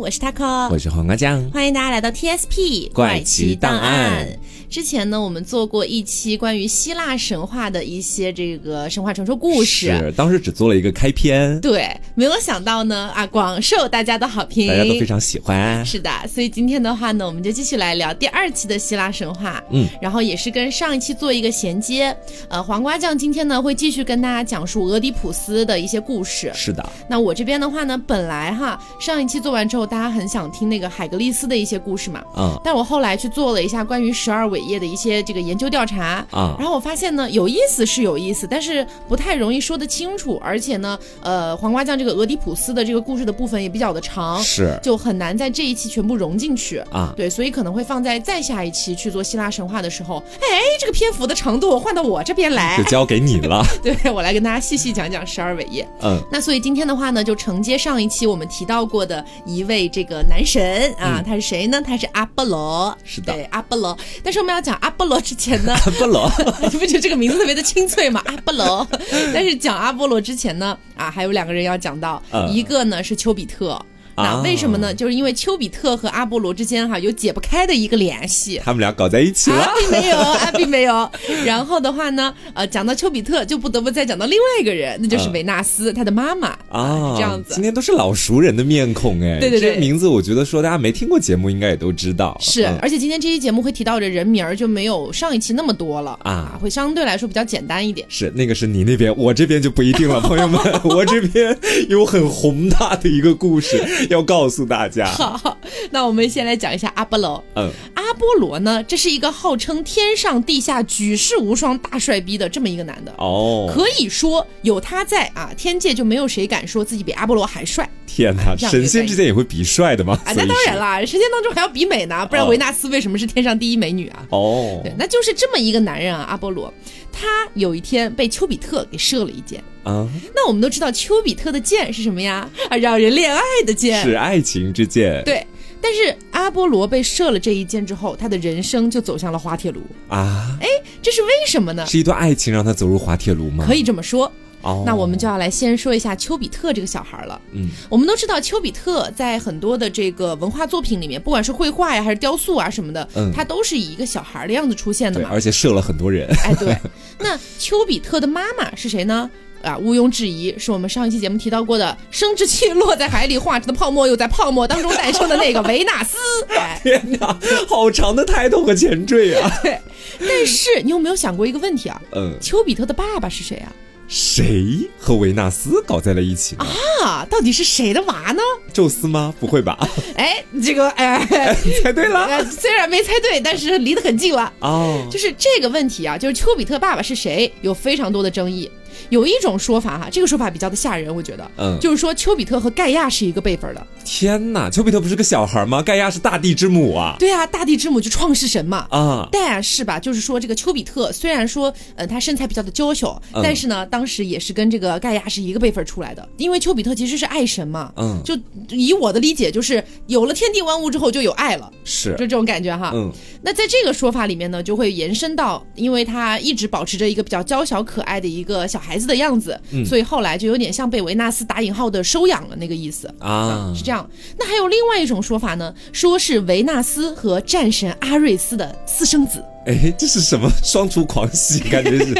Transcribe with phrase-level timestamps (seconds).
[0.00, 4.39] 我是 taco，我是黄瓜酱，欢迎大家来到 TSP 怪奇档案。
[4.70, 9.88] 之前呢，我们做过一期关于希腊神话的一些这个神话传说故事。
[9.88, 15.84] 是当时只做了一个开篇，对，没有想到呢，啊，广受大家的好评，大家都非常喜欢。
[15.84, 19.62] 是的，所以今天的话呢，我们就继续来聊第二期的希腊神话。
[19.70, 22.14] 嗯，然后也是跟上一期做一个衔接。
[22.48, 26.50] 呃，黄瓜酱今天呢会继续跟大家讲述俄狄浦斯的一些故事。
[26.54, 32.22] 是的，那我这边的话呢，本来哈上一期做完之后，大家很想听那个海格力斯的一些故事嘛。
[32.36, 50.48] 嗯但我后来去做了一下关于十二伟业的一些这个研究调查啊然后我发现呢，有意思是有意思，但是不太容易说得清楚，而且呢，呃，黄瓜酱这个俄狄浦斯的这个故事的部分也比较的长，是就很难在这一期全部融进去啊对，所以可能会放在再下一期去做希腊神话的时候，哎，
[50.80, 53.62] 这个篇幅的长度换到我这边来 就，交给你了。
[53.84, 55.86] 对我来跟大家细细讲讲十二伟业。
[56.00, 61.82] 嗯，那所以今天的话呢，就承接上一期我们提到过的一位这个男神啊，他是谁呢？
[61.82, 62.96] 他是阿波罗。
[63.04, 63.94] 是的对，阿波罗。
[64.24, 66.32] 但是我们要讲阿波罗之前呢， 阿波罗，
[66.62, 68.22] 你不觉得这个名字特别的清脆吗？
[68.24, 68.88] 阿波罗。
[69.34, 73.80] 但是讲阿波罗之前呢，啊，还有两个人要讲到，嗯一个呢是丘比特。
[74.22, 74.94] 那啊为什么呢？
[74.94, 78.60] 就是因为丘比特和阿波罗之间哈、有解不开的一个联系。
[78.64, 79.72] 他们俩搞在一起啊了，。
[79.80, 81.10] 并没有，啊，并没有。
[81.44, 87.62] 然后的话呢，呃，讲到丘比特，就不得不再讲到另外一个人，那就是嗯维纳斯，他的妈妈啊，这样子今。
[87.62, 98.06] 天都是老熟人的面孔哎，对对对名字我觉得说大家没听过节目应该也都知道，是，嗯而且今天这期节目会提到的人名儿就没有上一期那么多了啊会相对来说比较简单一点。
[98.08, 101.56] 是那个是你那边，我这边就不一定了，朋友们， 我这边
[101.88, 103.82] 有很宏大的一个故事
[104.14, 105.06] 要告诉大家。
[105.06, 105.56] 好，
[105.92, 107.42] 那我们先来讲一下阿波罗。
[107.54, 113.14] 嗯，阿波罗呢，这是一个号称天上地下举世无双大帅逼的这么一个男的。
[113.18, 120.18] 哦，可以说有他在啊，天界就没有谁敢说自己比阿波罗还帅天哪，神仙之间也会比帅的吗？
[120.24, 120.32] 啊！
[120.34, 120.76] 那当然。
[120.76, 124.26] 啦，神仙当中还要比美呢，不然哦维纳斯为什么是天上第一美女啊？
[124.30, 126.72] 哦对，那就是这么一个男人啊，阿波罗，
[127.12, 129.62] 他有一天被丘比特给射了一箭。
[129.82, 132.48] 啊，那我们都知道丘比特的箭是什么呀？
[132.68, 134.02] 啊，让人恋爱的箭。
[134.02, 135.22] 是爱情之箭。
[135.24, 135.46] 对，
[135.80, 139.80] 但是阿波罗被射了这一箭之后，他的人生就走向了滑铁卢。
[140.08, 140.66] 啊，哎
[141.02, 141.86] 这是为什么呢？
[141.86, 143.64] 是一段爱情让他走入滑铁卢吗？
[143.66, 144.30] 可以这么说。
[144.62, 147.40] 哦，那我们就要来先说一下丘比特这个小孩了。
[147.52, 155.30] 嗯，我们都知道丘比特在很多的这个文化作品里面，不管是绘画呀还是雕塑啊什么的，嗯他都是以一个小孩的样子出现的对，嘛。
[155.32, 156.28] 而且射了很多人。
[156.44, 156.76] 哎，对。
[157.18, 159.30] 那丘比特的妈妈是谁呢？
[159.62, 166.16] 啊，毋庸置疑，是我们上一期节目提到过的，生殖器落在海里化成的泡沫，又在泡沫当中诞生的那个维纳斯。
[166.56, 167.38] 哎，天哪，
[167.68, 169.50] 好长的抬头和前缀啊！
[169.62, 169.78] 对。
[170.20, 172.00] 但是你有没有想过一个问题啊？
[172.12, 173.72] 嗯，丘比特的爸爸是谁啊？
[174.08, 176.66] 谁和维纳斯搞在了一起呢？
[177.04, 178.42] 啊，到底是谁的娃呢？
[178.72, 179.32] 宙斯吗？
[179.38, 179.78] 不会吧？
[180.16, 184.52] 哎，这个哎，猜对了 呃虽然没猜对，但是离得很近了。
[184.60, 188.68] 哦，就是这个问题啊，就是丘比特爸爸是谁，有非常多的争议。
[189.10, 193.86] 有一种说法哈，这个说法比较的吓人，我觉得，嗯就是说丘比特和盖亚是一个辈分的。
[194.04, 194.70] 天哪！
[194.70, 195.82] 丘比特不是个小孩吗？
[195.82, 197.16] 盖亚是大地之母啊！
[197.18, 198.86] 对啊，大地之母就创世神嘛。
[198.90, 207.92] 啊，但是吧，就是说这个丘比特虽然说，呃，他身材比较的娇小，嗯但是呢，当时也是跟这个盖亚是一个辈分出来的，因为丘比特其实是爱神嘛。
[207.96, 208.36] 嗯就
[208.70, 212.92] 以我的理解，就是有了天地万物之后就有爱了，是就，这种感觉哈。
[212.94, 213.10] 嗯，
[213.42, 223.12] 那在这个说法里面呢，就会延伸到，因为他一直保持着一个比较娇小可爱的一个小孩子的样子，嗯所以后来就有点像被维纳斯打引号的收养了那个意思。
[223.18, 229.42] 啊，是这样，那还有另外一种说法呢，说是维纳斯和战神阿瑞斯的私生子。
[229.66, 231.60] 哎，这是什么双厨狂喜？
[231.70, 232.14] 感觉是，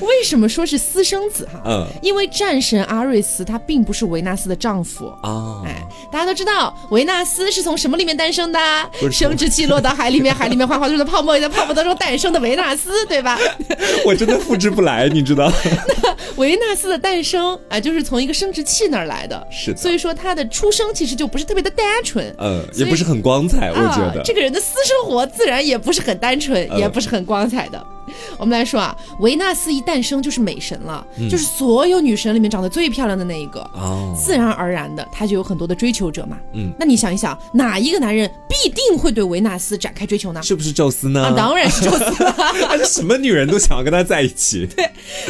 [0.00, 1.60] 为什么说是私生子哈？
[1.66, 5.06] 嗯因为战神阿瑞斯他并不是维纳斯的丈夫。
[5.22, 8.58] 啊，哎，大家都知道维纳斯是从什么里面诞生的
[9.12, 13.38] 生殖器落到海里面，海里面幻化出的泡沫，也在泡沫当中诞生的维纳斯，对吧？
[14.06, 15.52] 我真的复制不来，你知道？
[16.36, 19.46] 维纳斯的诞生啊，就是从一个生殖器那儿来的。
[19.50, 22.34] 是的所以说他的出生其实就不是特别的单纯。
[22.38, 24.20] 嗯，也不是很光彩，我觉得。
[24.20, 27.84] 啊、这个人的私生活自然也不是很单纯，嗯也不是很光彩的。
[28.38, 33.60] 我们来说啊，维纳斯一诞生就是美神了，就是所有女神里面长得最漂亮的那一个。
[33.74, 36.36] 哦，自然而然的，她就有很多的追求者嘛。
[36.54, 40.42] 嗯，那你想一想，哪一个男人必定会对维纳斯展开追求呢？
[40.42, 41.24] 是不是宙斯呢？
[41.26, 42.32] 啊，当然是宙斯了。
[42.68, 44.66] 他什么女人都想要跟他在一起。
[44.66, 44.84] 对，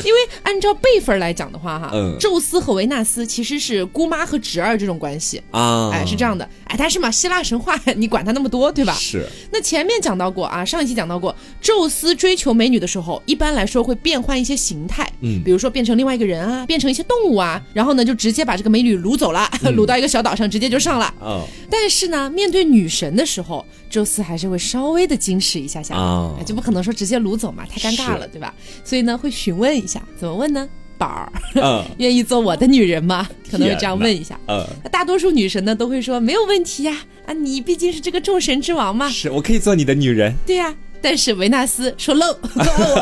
[0.04, 5.42] 因为按照辈分来讲的话，哈，嗯宙斯和维纳斯其实是姑妈和侄儿这种关系。
[5.50, 8.92] 啊，哎，是这样的，哎，但是嘛，希腊神话你管他那么多，对吧？
[8.94, 21.12] 是，那前面讲到过啊，上一期讲到过，宙斯追求美女的时候，一般来说会变换一些形态，嗯比如说变成另外一个人啊，变成一些动物啊，然后呢就直接把这个美女掳走了， 掳到一个小岛上，直接就上了。
[21.20, 28.54] 哦但是呢，面对女神的时候，宙斯还是会稍微的矜持一下下，啊哎就不可能说直接掳走嘛，太尴尬了，对吧？
[28.84, 30.68] 所以呢，会询问一下，怎么问呢？
[30.96, 33.28] 宝儿， 嗯 愿意做我的女人吗？
[33.48, 34.36] 可能会这样问一下。
[34.48, 40.34] 嗯，那大多数女神呢都会说没有问题呀，啊，你毕竟是这个众神之王嘛，是我可以做你的女人。
[40.44, 42.26] 对呀、但是维纳斯说漏，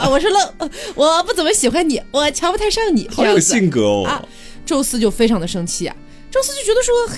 [0.04, 4.04] 我我说漏， 我不怎么喜欢你，我瞧不太上你，好有性格哦。
[4.06, 4.24] 啊。
[4.64, 5.94] 宙斯就非常的生气啊，
[6.28, 7.16] 宙斯就觉得说，嘿，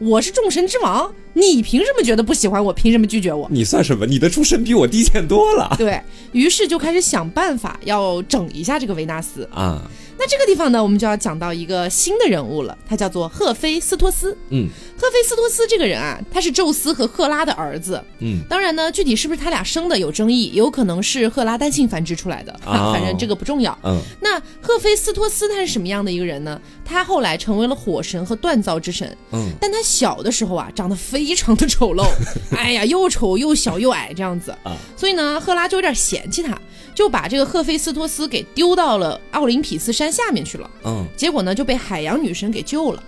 [0.00, 2.72] 我是众神之王，你凭什么觉得不喜欢我？
[2.72, 3.46] 凭什么拒绝我？
[3.52, 4.04] 你算什么？
[4.04, 6.00] 你的出身比我低贱多了对
[6.32, 9.48] 于是就开始想办法要整一下这个维纳斯。
[9.54, 9.80] 啊！
[10.18, 14.36] 那这个地方呢，我们就要讲到一个新的人物了，他叫做赫菲斯托斯。
[14.50, 14.68] 嗯
[15.00, 18.02] 赫菲斯托斯这个人啊，他是宙斯和赫拉的儿子。
[18.18, 23.78] 嗯，当然呢，具体是不是他俩生的有争议，有可能是赫拉单性繁殖出来的，哦反正这个不重要。
[23.84, 26.60] 嗯那赫菲斯托斯他是什么样的一个人呢？
[26.84, 32.04] 他后来成为了火神和锻造之神，嗯但他小的时候啊，长得非常的丑陋，
[32.56, 36.60] 哎呀，又丑又小又矮这样子啊，所以呢，赫拉就有点嫌弃他，
[36.92, 40.70] 就把这个赫菲斯托斯给丢到了奥林匹斯山下面去了。
[40.84, 43.02] 嗯结果呢，就被海洋女神给救了。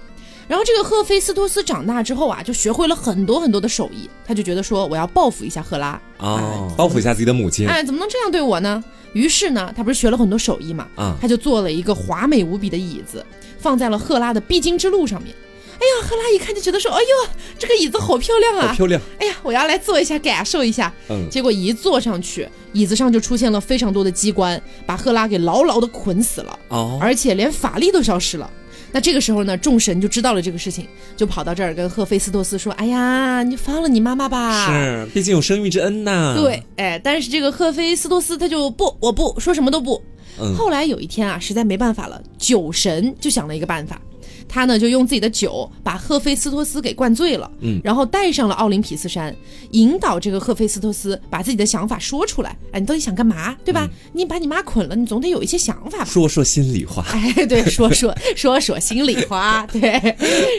[0.49, 8.83] 然后这个赫菲斯托斯长大之后啊，就学会了很多很多的手艺，他就觉得说我要报复一下赫拉，哦，报复一下自己的母亲哎，怎么能这样对我呢？
[9.13, 13.25] 于是呢，他不是学了很多手艺嘛，啊他就做了一个华美无比的椅子，
[13.61, 15.33] 放在了赫拉的必经之路上面。
[15.81, 17.29] 哎呀，赫拉一看就觉得说，哎呦，
[17.59, 18.75] 这个椅子好漂亮啊！
[18.77, 19.01] 漂亮。
[19.19, 20.93] 哎呀，我要来坐一下，感受一下。
[21.09, 26.59] 嗯结果一坐上去，椅子上就出现了非常多的机关，把赫拉给牢牢的捆死了。
[26.69, 28.51] 哦而且连法力都消失了。
[28.93, 30.87] 那这个时候呢，众神就知道了这个事情，
[31.17, 34.67] 就跑到这儿跟赫菲斯托斯说：“哎呀，你放了你妈妈吧。”。
[34.69, 36.35] 是，毕竟有生育之恩呐。
[36.37, 40.03] 对，哎，但是这个赫菲斯托斯他就不，我不说什么都不。
[40.41, 44.01] 嗯后来有一天啊，实在没办法了，酒神就想了一个办法，
[44.51, 49.35] 他呢就用自己的酒把赫菲斯托斯给灌醉了，嗯然后带上了奥林匹斯山，
[49.71, 52.57] 引导这个赫菲斯托斯把自己的想法说出来。
[52.73, 53.89] 哎，你到底想干嘛，对吧？
[54.13, 56.05] 你把你妈捆了，你总得有一些想法吧？
[56.05, 57.05] 说说心里话。
[57.13, 60.17] 哎， 对，说说说说心里话，对。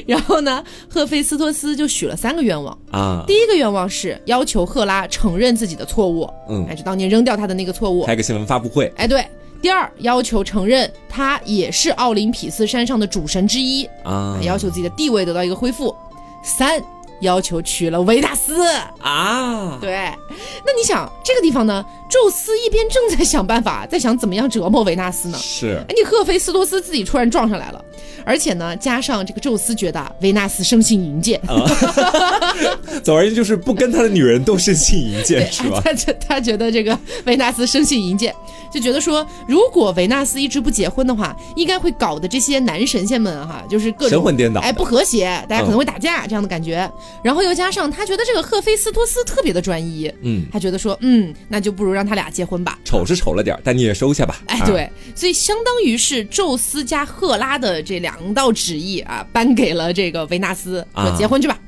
[0.07, 2.77] 然后呢，赫菲斯托斯就许了三个愿望。
[2.91, 8.05] 啊，第一个愿望是要求赫拉承认自己的错误，嗯哎，就当年扔掉他的那个错误。
[8.05, 9.25] 开个新闻发布会哎，对。
[9.61, 15.95] 第二，要求承认他也是奥林匹斯山上的主神之一，啊，要求自己的地位得到一个恢复。
[16.43, 16.83] 三，
[17.21, 18.67] 要求娶了维纳斯。
[18.99, 19.91] 啊，对，
[20.65, 21.83] 那你想这个地方呢？
[22.09, 25.37] 宙斯一边正在想办法，在想怎么样折磨维纳斯呢？
[25.41, 27.81] 是哎，你赫菲斯托斯自己突然撞上来了，
[28.25, 31.39] 而且呢，加上这个宙斯觉得啊维纳斯生性淫贱，
[33.01, 35.79] 总而言之就是不跟他的女人都生性淫贱，是吧？
[35.85, 38.35] 他觉他觉得这个维纳斯生性淫贱，
[38.73, 46.91] 就觉得说，如果维纳斯一直不结婚的话，应该会搞得这些男神仙们哈，就是各种神魂颠倒哎，不和谐，大家可能会打架、这样的感觉。
[47.23, 52.79] 然后又加上他觉得这个赫菲斯托斯特别的专一，嗯，他觉得说，嗯，那就不如让他俩结婚吧。
[52.83, 54.41] 丑是丑了点，但你也收下吧。
[54.47, 61.59] 哎，啊，对，所以相当于是宙斯加赫拉的这两道旨意啊，颁给了这个维纳斯，说啊结婚去吧。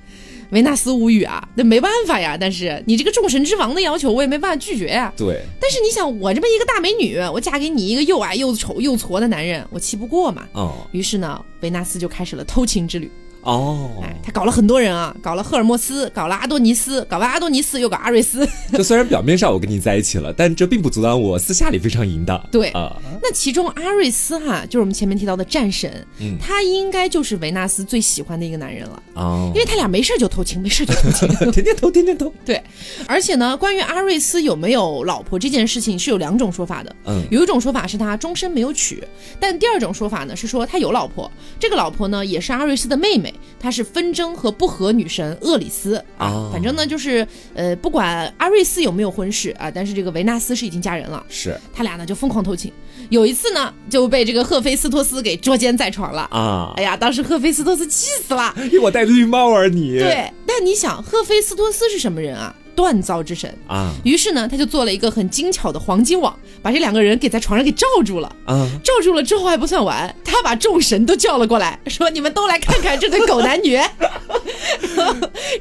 [0.50, 2.38] 维纳斯无语啊，那没办法呀。
[2.39, 5.12] 但是你这个众神之王的要求，我也没办法拒绝呀。
[5.17, 10.43] 对，但是你想，我这么一个大美女，我嫁给你一个又矮又丑又矬的男人，我气不过嘛。
[10.51, 13.12] 哦于是呢，维纳斯就开始了偷情之旅。
[13.43, 18.47] 哦，哎，他搞了很多人啊，搞了赫尔墨斯，搞了阿多尼斯，搞完阿多尼斯又搞阿瑞斯。
[18.73, 22.41] 就虽然表面上我跟你在一起了，但这并不阻挡我私下里非常淫荡。
[22.51, 31.27] 对啊，那其中阿瑞斯哈，就是我们前面提到的战神，嗯他应该就是维纳斯最喜欢的一个男人了，哦因，为他俩没事就偷情，没事就偷情。
[31.51, 32.33] 天天偷，天天偷。
[32.45, 32.62] 对，
[33.07, 36.95] 而且呢，关于阿瑞斯有没有老婆这件事情是有两种说法的。
[37.05, 39.03] 嗯有一种说法是他终身没有娶，
[39.39, 46.27] 但第二种说法呢是说他有老婆，这个老婆呢也是阿瑞斯的妹妹，她是纷争和不和女神厄里斯啊。
[46.27, 51.23] 哦反正呢就是呃，不管阿瑞斯有没有婚事啊，但是这个维纳斯是已经嫁人了。
[51.29, 52.71] 是他俩呢就疯狂偷情，
[53.09, 56.21] 有一次呢就被这个赫菲斯托斯给捉奸在床了。
[56.31, 58.53] 啊哎，呀，当时赫菲斯托斯气死了。
[58.71, 59.97] 因为我戴绿帽啊你。
[59.97, 62.55] 对，但你想，赫菲斯托斯是什么人啊？
[62.75, 63.53] 锻造之神。
[63.68, 68.36] 啊于是呢，他就做了一个很精巧的黄金网，把这两个人给在床上给罩住了。
[68.46, 73.77] 啊，罩住了之后还不算完，他把众神都叫了过来， 说：“你们都来看看这对狗男女。”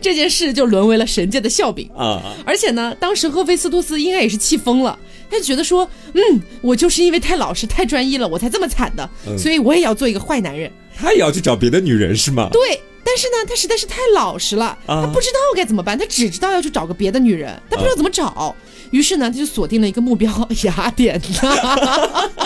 [0.01, 1.89] 这件事就沦为了神界的笑柄。
[1.97, 4.99] 啊，而且呢，当时赫菲斯托斯应该也是气疯了，
[5.31, 10.71] 他就觉得说：“嗯，我就是因为太老实、太专一了，我才这么惨的，嗯所以我也要做一个坏男人。
[10.95, 12.49] 他也要去找别的女人是吗？
[12.53, 18.55] 对，但是呢，他实在是太老实了，啊他不知道该怎么办，他只知道要去找个别的女人，他不知道怎么找。
[18.91, 20.31] 于是呢，他就锁定了一个目标——
[20.65, 22.31] 雅典娜。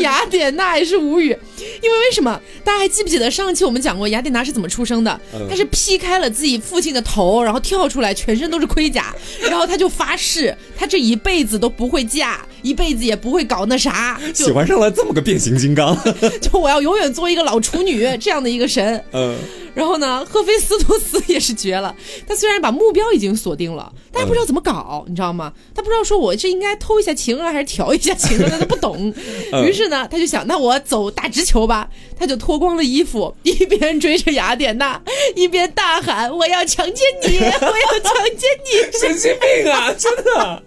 [0.00, 1.36] 雅典娜也是无语，
[1.82, 2.40] 因为为什么？
[2.64, 5.20] 大家还记不记得上期我们讲过雅典娜是怎么出生的？
[5.34, 15.96] 嗯她是劈开了自己父亲的头，然后跳出来，全身都是盔甲，然后她就发誓，她这一辈子都不会嫁，一辈子也不会搞那啥，喜欢上了这么个变形金刚。
[16.40, 19.04] 就我要永远做一个老处女这样的一个神。
[19.12, 19.36] 嗯
[19.74, 21.96] 然后呢，赫菲斯托斯也是绝了。
[22.28, 25.50] 他虽然把目标已经锁定了，但是不知道怎么搞，你知道吗？
[25.74, 29.10] 他不知道说我是应该偷一下情啊，还是调一下情啊，他都不懂。
[29.50, 31.88] 嗯于是呢，他就想，那我走打直球吧。
[32.18, 35.00] 他就脱光了衣服， 一边追着雅典娜，
[35.34, 37.38] 一边大喊：“我要强奸你！
[37.40, 39.90] 我要强奸你！”神经病啊！
[39.98, 40.62] 真的。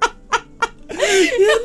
[0.90, 1.00] 天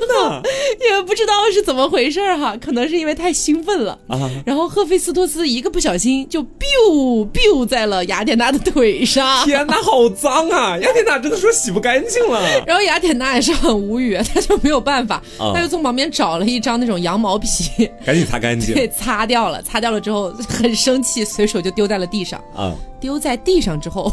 [0.09, 0.43] 哪！
[0.89, 3.99] 也不知道是怎么回事儿哈，可能是因为太兴奋了。
[4.09, 10.79] 啊，然后赫菲斯托斯一个不小心就 biu biu 在了雅典娜的腿上，天哪，好脏啊！
[10.81, 12.41] 雅典娜真的说洗不干净了。
[12.67, 22.41] 然后雅典娜也是很无语，她就没有办法，啊她就从旁边找了一张那种羊毛皮，赶紧擦干净 对擦掉了，擦掉了之后很生气，随手就丢在了地上。
[22.57, 22.73] 啊！
[23.00, 24.11] 丢在地上之后，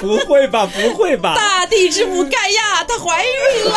[0.00, 0.64] 不会吧？
[0.72, 1.34] 不会吧？
[1.34, 3.75] 大地之母盖亚她怀孕了，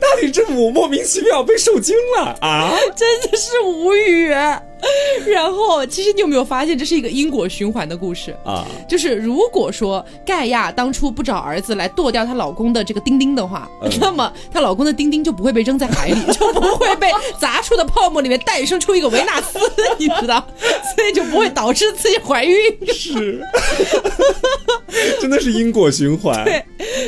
[0.00, 2.78] 大地之母莫名其妙被受惊了啊！
[2.96, 4.32] 真的是无语。
[5.32, 8.36] 然后，其实你有没有发现，这是一个因果循环的故事？
[8.44, 13.90] 啊，就是如果说盖亚当初不找儿子来剁掉她老公的这个丁丁的话，嗯。
[14.00, 19.58] 那么她老公的丁丁就不会被扔在海里， 就不会被砸出的泡沫里面诞生出一个维纳斯，
[19.98, 20.46] 你知道，
[20.94, 22.54] 所以就不会导致自己怀孕。
[22.92, 23.42] 是，
[25.20, 26.44] 真的是因果循环。
[26.44, 26.64] 对，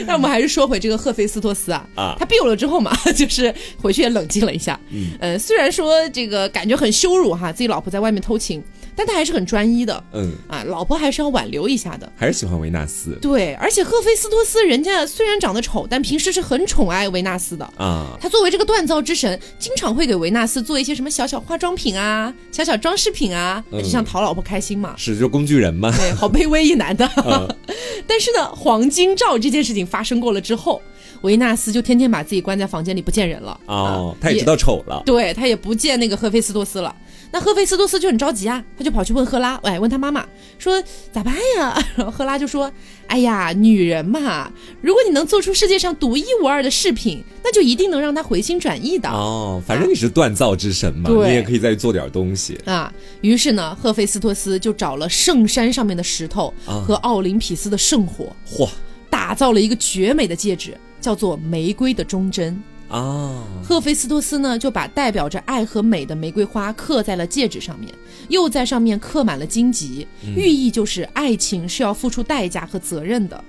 [0.06, 2.16] 那我们还是说回这个赫菲斯托斯啊，啊。
[2.18, 8.62] 他 biu 了之后嘛，就是回去也冷静了一下，嗯，呃，虽然说这个感觉很羞辱哈，自己老婆在外面偷情，
[8.94, 12.10] 但他还是很专一的，嗯，啊，老婆还是要挽留一下的。
[12.16, 17.64] 还是喜欢维纳斯对，而且赫菲斯托斯人家虽然长得丑，但平时是很宠爱维纳斯的。
[17.76, 18.16] 啊。
[18.20, 24.94] 他作为这个锻造之神，经常会给维纳斯做一些什么小小化妆品啊、小小装饰品啊，嗯就像讨老婆开心嘛。
[24.96, 25.90] 是就工具人嘛？
[25.96, 27.08] 对，好卑微一男的。
[27.24, 27.46] 嗯
[28.06, 30.80] 但是呢，黄金罩这件事情发生过了之后，
[31.22, 33.58] 维纳斯就天天把自己关在房间里不见人了。
[33.66, 35.02] 哦啊，他也知道丑了。
[35.04, 36.94] 对他也不见那个赫菲斯托斯了。
[37.30, 40.24] 那赫菲斯托斯就很着急啊，他就跑去问赫拉，哎，问他妈妈
[40.58, 41.76] 说咋办呀？
[41.96, 42.70] 然后赫拉就说，
[43.08, 49.08] 哎呀，女人嘛，如果你能做出世界上独一无二的饰品，那就一定能让她回心转意的。
[49.08, 52.58] 哦，反正你是锻造之神嘛，对你也可以再做点东西。
[52.64, 58.68] 啊，于是呢，赫菲斯托斯就找了圣山上面的石头啊和奥林匹斯的圣火，嚯
[59.10, 62.62] 打造了一个绝美的戒指，叫做玫瑰的忠贞。
[62.88, 67.92] 啊，赫菲斯托斯呢，就把代表着爱和美的玫瑰花刻在了戒指上面，
[68.28, 73.42] 又在上面刻满了荆棘，寓意就是爱情是要付出代价和责任的。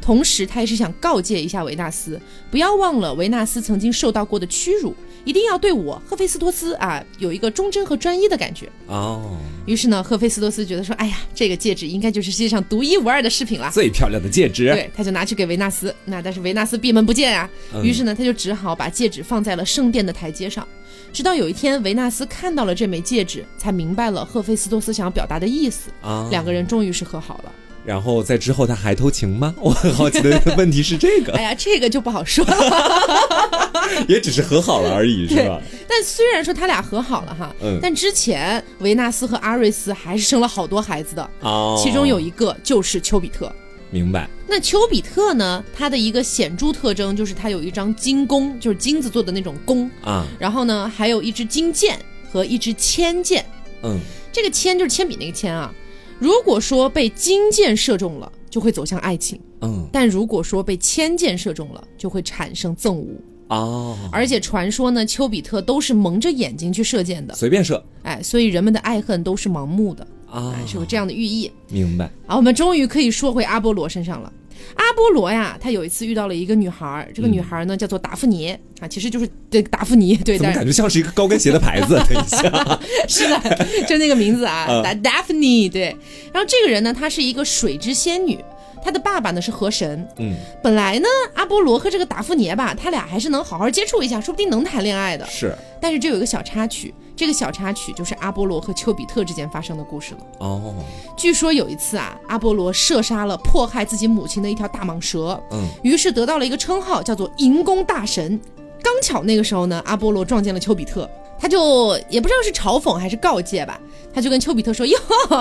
[0.00, 2.20] 同时，他也是想告诫一下维纳斯，
[2.50, 8.68] 不要忘了维纳斯曾经受到过的屈辱，一定要对我赫菲斯托斯啊有一个忠贞和专一的感觉。
[8.86, 13.70] 哦，于是呢，赫菲斯托斯觉得说，哎呀，这个戒指应该就是世界上独一无二的饰品了。
[13.72, 14.66] 最漂亮的戒指。
[14.66, 20.66] 对，他就拿去给维纳斯，那但是维纳斯闭门不见啊，嗯于是呢，他就只好把戒指放在了圣殿的台阶上。
[21.12, 25.90] 直到有一天，维纳斯看到了这枚戒指，才明白了赫菲斯托斯想要表达的意思。
[26.02, 27.52] 啊，两个人终于是和好了。
[27.84, 29.54] 然后在之后他还偷情吗？
[29.60, 33.34] 我很好奇的问题是这个哎，呀，这个就不好说了。
[34.08, 35.60] 也只是和好了而已，是吧？
[35.86, 43.52] 但虽然说他俩和好了哈，嗯但之前维纳斯和阿瑞斯还是生了好多孩子的，哦，其中有一个就是丘比特。
[43.90, 51.96] 明白那丘比特呢，它的一个显著特征就是它有一张金弓，就是金子做的那种弓，啊，然后呢，还有一支金箭
[52.32, 53.44] 和一支铅箭。
[53.82, 54.00] 嗯，
[54.32, 55.72] 这个铅就是铅笔那个铅啊。
[56.18, 63.06] 如果说被金箭射中了，就会走向爱情；嗯，但如果说被铅箭射中了，就会产生憎恶。
[63.48, 67.84] 哦，而且传说呢，丘比特都是蒙着眼睛去射箭的，随便射。
[68.02, 70.56] 哎，所以人们的爱恨都是盲目的，啊。
[70.56, 71.50] 哎，，是有这样的寓意。
[71.68, 72.10] 明白。
[72.26, 74.32] 好，我们终于可以说回阿波罗身上了。
[74.76, 81.94] 阿波罗呀，他有一次遇到了一个女孩儿，这个女孩儿呢叫做达芙妮啊，其实就是对达芙妮，对，怎么但感觉像是一个高跟鞋的牌子？
[82.08, 85.96] 等一下，是的，就那个名字啊， 嗯达达芙妮，对。
[86.32, 88.38] 然后这个人呢，她是一个水之仙女，
[88.84, 90.06] 她的爸爸呢是河神。
[90.18, 95.24] 嗯，本来呢，阿波罗和这个达芙妮吧，他俩还是能好好接触一下，说不定能谈恋爱的。
[95.26, 100.20] 是但是这有一个小插曲，这个小插曲就是阿波罗和丘比特之间发生的故事了。
[100.38, 100.74] 哦，
[101.16, 108.38] 据说有一次啊，阿波罗射杀了迫害自己母亲的一条大蟒蛇，嗯，于是得到了一个称号，叫做银弓大神。
[108.82, 113.78] 刚巧那个时候呢，阿波罗撞见了丘比特，他就也不知道是嘲讽还是告诫吧，
[114.14, 114.96] 他就跟丘比特说：“哟，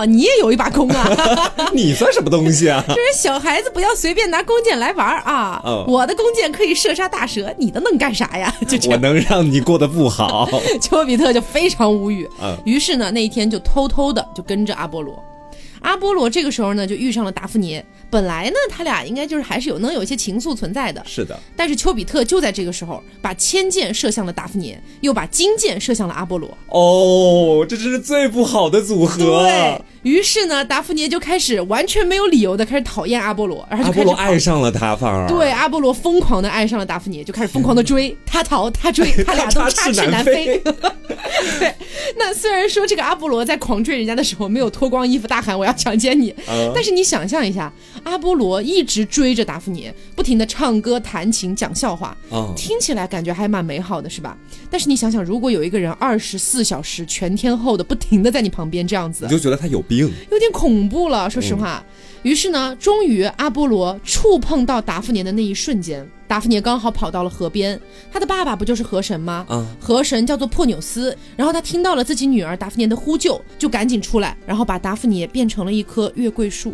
[0.05, 1.07] 你也有一把弓啊，
[1.73, 2.83] 你算什么东西啊？
[2.89, 5.62] 这是小孩子不要随便拿弓箭来玩儿啊！
[5.65, 10.50] 嗯我的弓箭可以射杀大蛇，你的能干啥呀？” 就这样，我能让你过得不好。
[10.81, 12.27] 丘比特就非常无语。
[12.41, 15.23] 嗯于是呢，那一天就偷偷的就跟着阿波罗。
[15.83, 17.81] 阿波罗这个时候呢，就遇上了达芙妮。
[18.09, 26.57] 本来呢，他俩应该就是还是有能有一些情愫存在的，是的，但是丘比特就在这个时候把铅箭射向了达芙妮，又把金箭射向了阿波罗。
[26.67, 29.45] 哦，这真是最不好的组合。
[29.45, 40.62] 对于是呢，达芙妮就开始完全没有理由的开始讨厌阿波罗，然后阿波罗就开始跑爱上了他，反而对，阿波罗疯狂的爱上了达芙妮，就开始疯狂的 追，他逃他追，他俩都插插翅难飞。
[41.60, 41.74] 对，
[42.17, 47.72] 那虽然说这个阿波罗在狂追人家的时候没有脱光衣服大喊我要强奸你，嗯但是你想象一下，
[48.03, 54.38] 阿波罗一直追着达芙妮，不停的唱歌、弹琴、讲笑话，嗯听起来感觉还蛮美好的，是吧？
[54.69, 59.92] 但是你想想，如果有一个人二十四小时全天候的不停的在你旁边这样子你，就觉得他有病。
[60.00, 61.83] 有点恐怖了，说实话。
[62.23, 67.77] 于是呢，终于阿波罗触碰到达芙妮的那一瞬间，达芙妮刚好跑到了河边，
[68.12, 69.45] 他的爸爸不就是河神吗？
[69.50, 76.73] 啊河神叫做珀纽斯，然后他听到了自己女儿达芙妮的呼救，就赶紧出来，然后把达芙妮变成了一棵月桂树。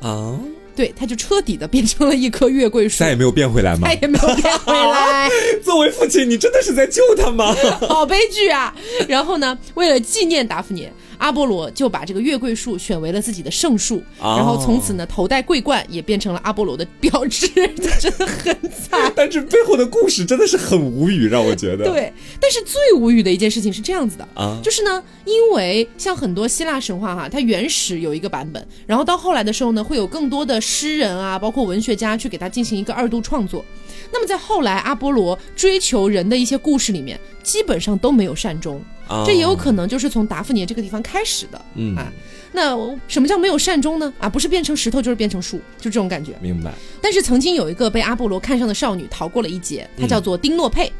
[0.00, 0.38] 啊，
[0.76, 3.94] 对，他就彻底的变成了一棵月桂树再，也没有变回来吗再？
[4.00, 5.28] 也没有变回来。
[5.64, 7.52] 作为父亲，你真的是在救他吗？
[7.88, 8.72] 好悲剧啊！
[9.08, 10.88] 然后呢，为了纪念达芙妮，
[11.24, 19.10] 阿波罗就把这个月桂树选为了自己的圣树，哦然后从此呢，头戴桂冠也变成了阿波罗的标志，这真的很惨。
[19.16, 21.84] 但是背后的故事真的是很无语，让我觉得。
[21.86, 24.28] 对，但是最无语的一件事情是这样子的。
[24.34, 33.64] 啊，就是呢，因为像很多希腊神话哈，它原始有一个版本，然后到后来的时候呢，会有更多的诗人啊，包括文学家去给它进行一个二度创作。
[34.12, 38.93] 那么在后来阿波罗追求人的一些故事里面，基本上都没有善终，啊
[39.26, 41.60] 这也有可能就是从达芙妮这个地方开始的。
[41.74, 42.12] 嗯啊，
[42.52, 42.76] 那
[43.08, 44.12] 什么叫没有善终呢？
[44.18, 46.32] 啊，不是变成石头就是变成树，就这种感觉。
[46.40, 46.72] 明白。
[47.00, 50.92] 但是曾经有一个被阿波罗看上的少女逃过了一劫，她叫做丁诺佩。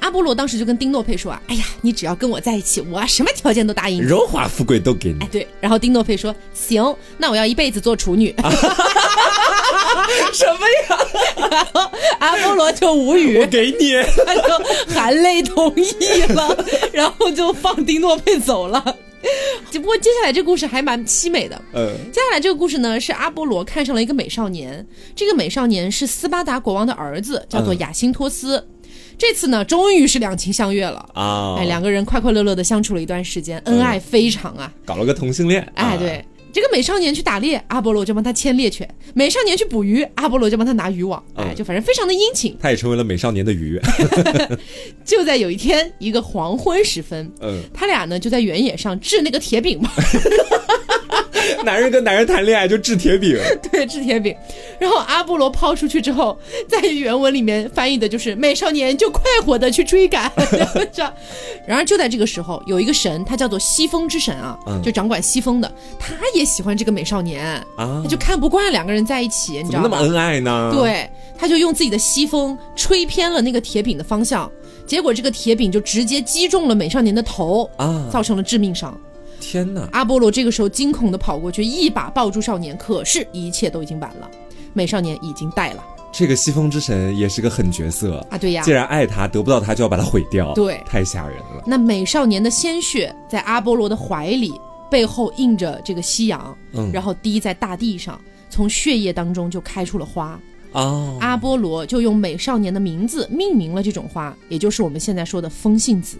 [0.00, 4.00] 阿波罗当时就跟丁诺佩说啊，哎呀，你只要跟我在一起，我什么条件都答应你。
[4.02, 8.34] 荣华富贵都给你哎，，对，然后丁诺佩说行，那我要一辈子做处女。
[10.32, 10.98] 什么呀？
[11.50, 13.92] 然后阿波罗就无语我，给你。
[14.24, 16.56] 他就含泪同意了，
[16.92, 18.96] 然后就放丁诺佩走了。
[19.72, 21.60] 只不过接下来这故事还蛮凄美的。
[21.74, 28.64] 嗯接下来这个故事呢，是阿波罗看上了一个美少年，这个美少年是斯巴达国王的儿子，叫做嗯雅辛托斯。
[29.18, 31.04] 这次呢，终于是两情相悦了。
[31.14, 34.72] 啊，哎，两个人快快乐乐的相处了一段时间，恩爱非常啊。
[34.84, 35.62] 搞了个同性恋。
[35.74, 41.22] 哎，啊，对，这个美少年去打猎，阿波罗就帮他牵猎犬；美少年去捕鱼，阿波罗就帮他拿渔网。
[41.34, 42.56] 哎，嗯就反正非常的殷勤。
[42.60, 43.80] 他也成为了美少年的鱼。
[45.04, 49.90] 就在有一天，一个黄昏时分，嗯，他俩呢就在原野上制那个铁饼嘛，
[51.64, 53.36] 男人跟男人谈恋爱就掷铁饼。
[53.70, 54.34] 对，掷铁饼。
[54.78, 56.38] 然后阿波罗抛出去之后，
[56.68, 60.30] 在原文里面翻译的就是美少年就快活的去追赶。
[60.92, 61.12] 这 样
[61.66, 67.44] 然而就在这个时候，有一个神，他叫做西风之神啊，嗯就掌管西风的，他也喜欢这个美少年，
[67.76, 69.88] 啊他就看不惯两个人在一起，你知道吗？
[69.90, 74.50] 那么恩爱呢？，对，他就用自己的西风吹偏了那个铁饼的方向，
[74.86, 78.98] 结果这个铁饼就直接击中了美少年的头，啊，造成了致命伤。
[79.48, 79.88] 天哪！
[79.92, 84.28] 阿波罗这个时候惊恐的跑过去，一把抱住少年，可是，一切都已经晚了，
[84.72, 88.36] 美少年已经带了这个西风之神也是个狠角色，啊！
[88.36, 91.62] 对呀既，然爱他，得不到他就要把他毁掉，对太吓人了。
[91.64, 94.52] 那美少年的鲜血在阿波罗的怀里，
[94.90, 100.36] 背后映着这个夕阳，嗯然后滴在大地上，从血液当中就开出了花。
[100.72, 106.18] 哦，阿波罗就用美少年的名字命名了这种花，也就是我们现在说的风信子。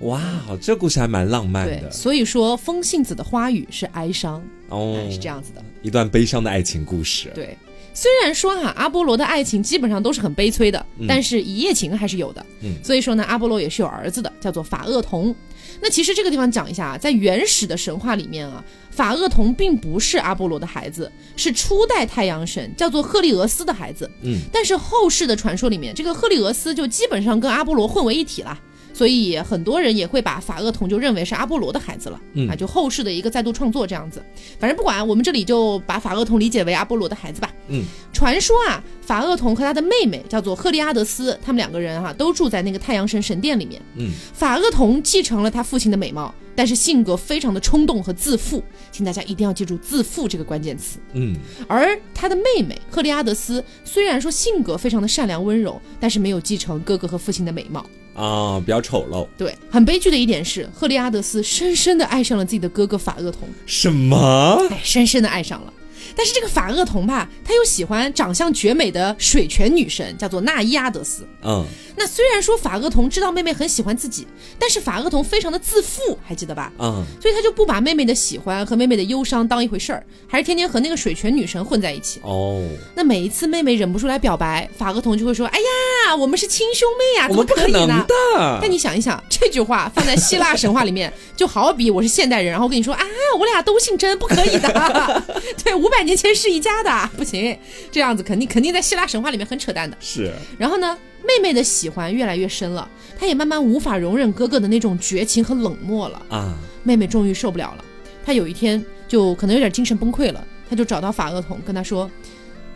[0.00, 0.22] 哇，
[0.60, 5.64] 这故事还蛮浪漫对，的所以说风信子的花语是哀伤，哦哎，是这样子的。
[5.82, 7.32] 一段悲伤的爱情故事。
[7.34, 7.56] 对，
[7.92, 12.46] 虽然说哈、阿波罗的爱情基本上都是很悲催的，但是一夜情还是有的。
[12.62, 15.34] 嗯所以说呢，阿波罗也是有儿子的，叫做法厄同。
[15.80, 24.08] 那其实这个地方讲一下啊，在原始的神话里面啊，法厄同并不是阿波罗的孩子，是初代太阳神叫做赫利俄斯的孩子。
[24.22, 28.56] 嗯，但是后世的传说里面，这个赫利俄斯就基本上跟阿波罗混为一体了。
[28.98, 34.20] 所以很多人也会把法厄同就认为是阿波罗的孩子了，嗯啊，就后世的一个再度创作这样子。
[34.58, 37.48] 反正不管，我们这里就把法厄同理解为阿波罗的孩子吧。
[37.68, 43.80] 嗯，传说啊，法厄同和他的妹妹叫做赫利阿德斯，他们两个人哈、都住在那个太阳神神殿里面。
[43.94, 50.98] 嗯，法厄同继承了他父亲的美貌，但是性格非常的冲动和自负，请大家一定要记住“自负”这个关键词。
[51.12, 51.36] 嗯，
[51.68, 57.86] 而他的妹妹赫利阿德斯虽然说性格非常的善良温柔，但是没有继承哥哥和父亲的美貌。
[58.18, 59.26] 啊，比较丑陋。
[59.36, 64.66] 对，很悲剧的一点是，赫利阿德斯深深的爱上了自己的哥哥法厄同，什么？
[64.70, 65.72] 哎，深深的爱上了。
[66.16, 71.24] 但是这个法厄同吧，他又喜欢长相绝美的水泉女神，叫做纳伊阿德斯。
[71.44, 71.64] 嗯，
[71.96, 74.26] 那虽然说法厄同知道妹妹很喜欢自己，
[74.58, 76.72] 但是法厄同非常的自负，还记得吧？
[76.78, 82.20] 嗯，所以他就不把妹妹的喜欢和妹妹的忧伤当一回事儿，还是天天和那个水泉女神混在一起。
[82.24, 85.66] 哦，那每一次妹妹忍不住来表白，法厄同就会说：“哎呀，
[86.14, 88.58] 我们是亲兄妹呀，我怎么不可以呢？”的。
[88.60, 93.04] 但你想一想，这句话放在希腊神话里面，就好比我是现代人，然后跟你说啊，
[93.38, 95.24] 我俩都姓甄，不可以的。
[95.64, 97.56] 对，五百年前是一家的，不行，
[97.90, 99.96] 这样子肯定肯定在希腊神话里面很扯淡的。
[100.00, 106.22] 是，然后呢，妹妹的喜欢越来越深了，她也慢慢无法容忍哥哥的那种绝情和冷漠了。
[106.28, 107.84] 啊，妹妹终于受不了了，
[108.24, 112.10] 她有一天就可能有点精神崩溃了，她就找到法厄同，跟他说：“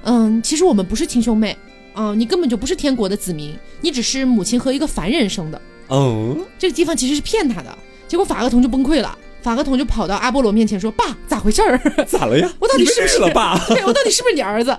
[0.05, 1.57] 嗯，其实我们不是亲兄妹，
[1.95, 5.61] 啊、你根本就不是天国的子民，你只是母亲和一个凡人生的。
[5.89, 7.77] 哦，这个地方其实是骗他的。”
[8.09, 11.79] 结果法厄同就崩溃了，法厄同就跑到阿波罗面前说：“爸，咋回事儿？
[12.07, 12.53] 咋了呀？
[12.61, 13.59] 我到底是不是认识了吧？
[13.69, 14.77] 对我到底是不是你儿子？”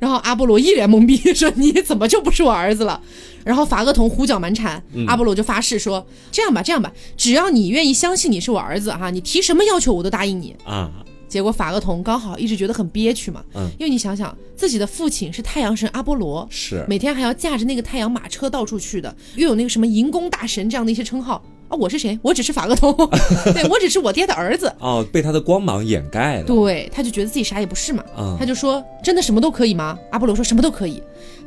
[0.00, 3.00] 然后阿波罗一脸懵逼，说：“你怎么就不是我儿子了？”
[3.44, 10.90] 然后法厄同胡搅蛮缠，阿波罗就发誓说：“这样吧，这样吧，只要你愿意相信你是我儿子哈，你提什么要求我都答应你。”啊，
[11.34, 22.16] 结果法厄同刚好一直觉得很憋屈嘛，嗯因为你想想，自己的父亲是太阳神阿波罗，是，每天还要驾着那个太阳马车到处去的，又有那个什么银宫大神这样的一些称号啊，我是谁？
[22.22, 22.94] 我只是法厄同，
[23.52, 24.72] 对我只是我爹的儿子。
[24.78, 26.44] 哦，被他的光芒掩盖了。
[26.44, 29.98] 对，他就觉得自己啥也不是嘛，嗯他就说真的什么都可以吗？
[30.12, 31.02] 阿波罗说什么都可以，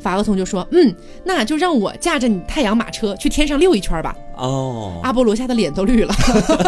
[0.07, 4.15] 法厄同就说嗯，那就让我驾着你太阳马车去天上溜一圈吧。
[4.37, 6.15] 哦，阿波罗吓得脸都绿了，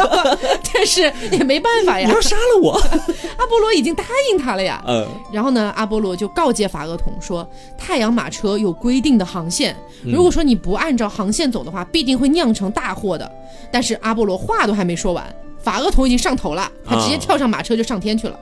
[0.74, 2.74] 但是也没办法呀你要，杀了我？
[3.40, 4.84] 阿波罗已经答应他了呀。
[4.86, 9.74] 嗯，然后呢，阿波罗就告诫法厄同说，太阳马车有规定的航线，
[10.04, 13.32] 如果说你不按照航线走的话，必定会酿成大祸的。
[13.72, 15.24] 但是阿波罗话都还没说完，
[15.60, 18.38] 法厄同已经上头了，他直接跳上马车就上天去了。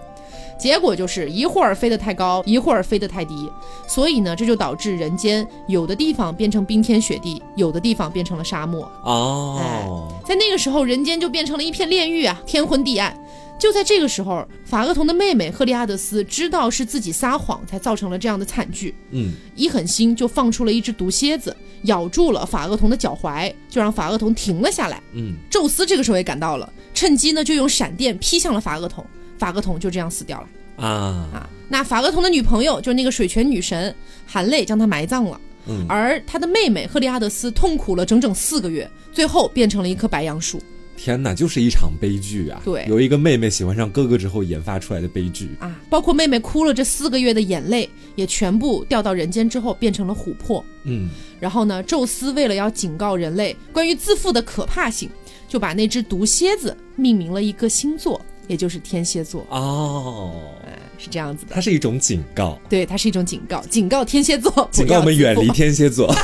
[0.58, 3.50] 结果就是一会儿飞得太高，一会儿飞得太低，
[3.88, 8.92] 所以呢，这就导致人间有的地方变成冰天雪地，有的地方变成了沙漠。
[9.04, 13.16] 哦，在那个时候，人间就变成了一片炼狱啊，天昏地暗。
[13.60, 25.02] 就在这个时候，法厄同的妹妹赫利阿德斯知道是自己撒谎才造成了这样的惨剧，嗯，一狠心就放出了一只毒蝎子，咬住了法厄同的脚踝，就让法厄同停了下来。
[25.14, 29.04] 嗯，宙斯这个时候也赶到了，趁机呢就用闪电劈向了法厄同，
[29.38, 30.48] 法厄同就这样死掉了
[30.86, 31.50] 啊，啊。
[31.70, 33.94] 那法厄同的女朋友就是那个水泉女神，
[34.26, 35.40] 含泪将他埋葬了。
[35.70, 40.62] 嗯而他的妹妹赫利阿德斯痛苦了整整四个月，最后变成了一棵白杨树。
[40.96, 42.60] 天哪，就是一场悲剧啊！
[42.66, 45.52] 对有一个妹妹喜欢上哥哥之后研发出来的悲剧。
[45.60, 50.64] 啊，包括妹妹哭了这四个月的眼泪，也全部掉到人间之后变成了琥珀。
[50.86, 55.08] 嗯，然后呢，宙斯为了要警告人类关于自负的可怕性，
[55.48, 59.46] 就把那只毒蝎子命名了一个星座，也就是天蝎座。
[59.50, 60.34] 哦，
[60.66, 61.54] 哎，是这样子的。
[61.54, 65.50] 它是一种警告，对，它是一种警告，警告天蝎座，警告我们远离。
[65.50, 66.14] 天蝎座，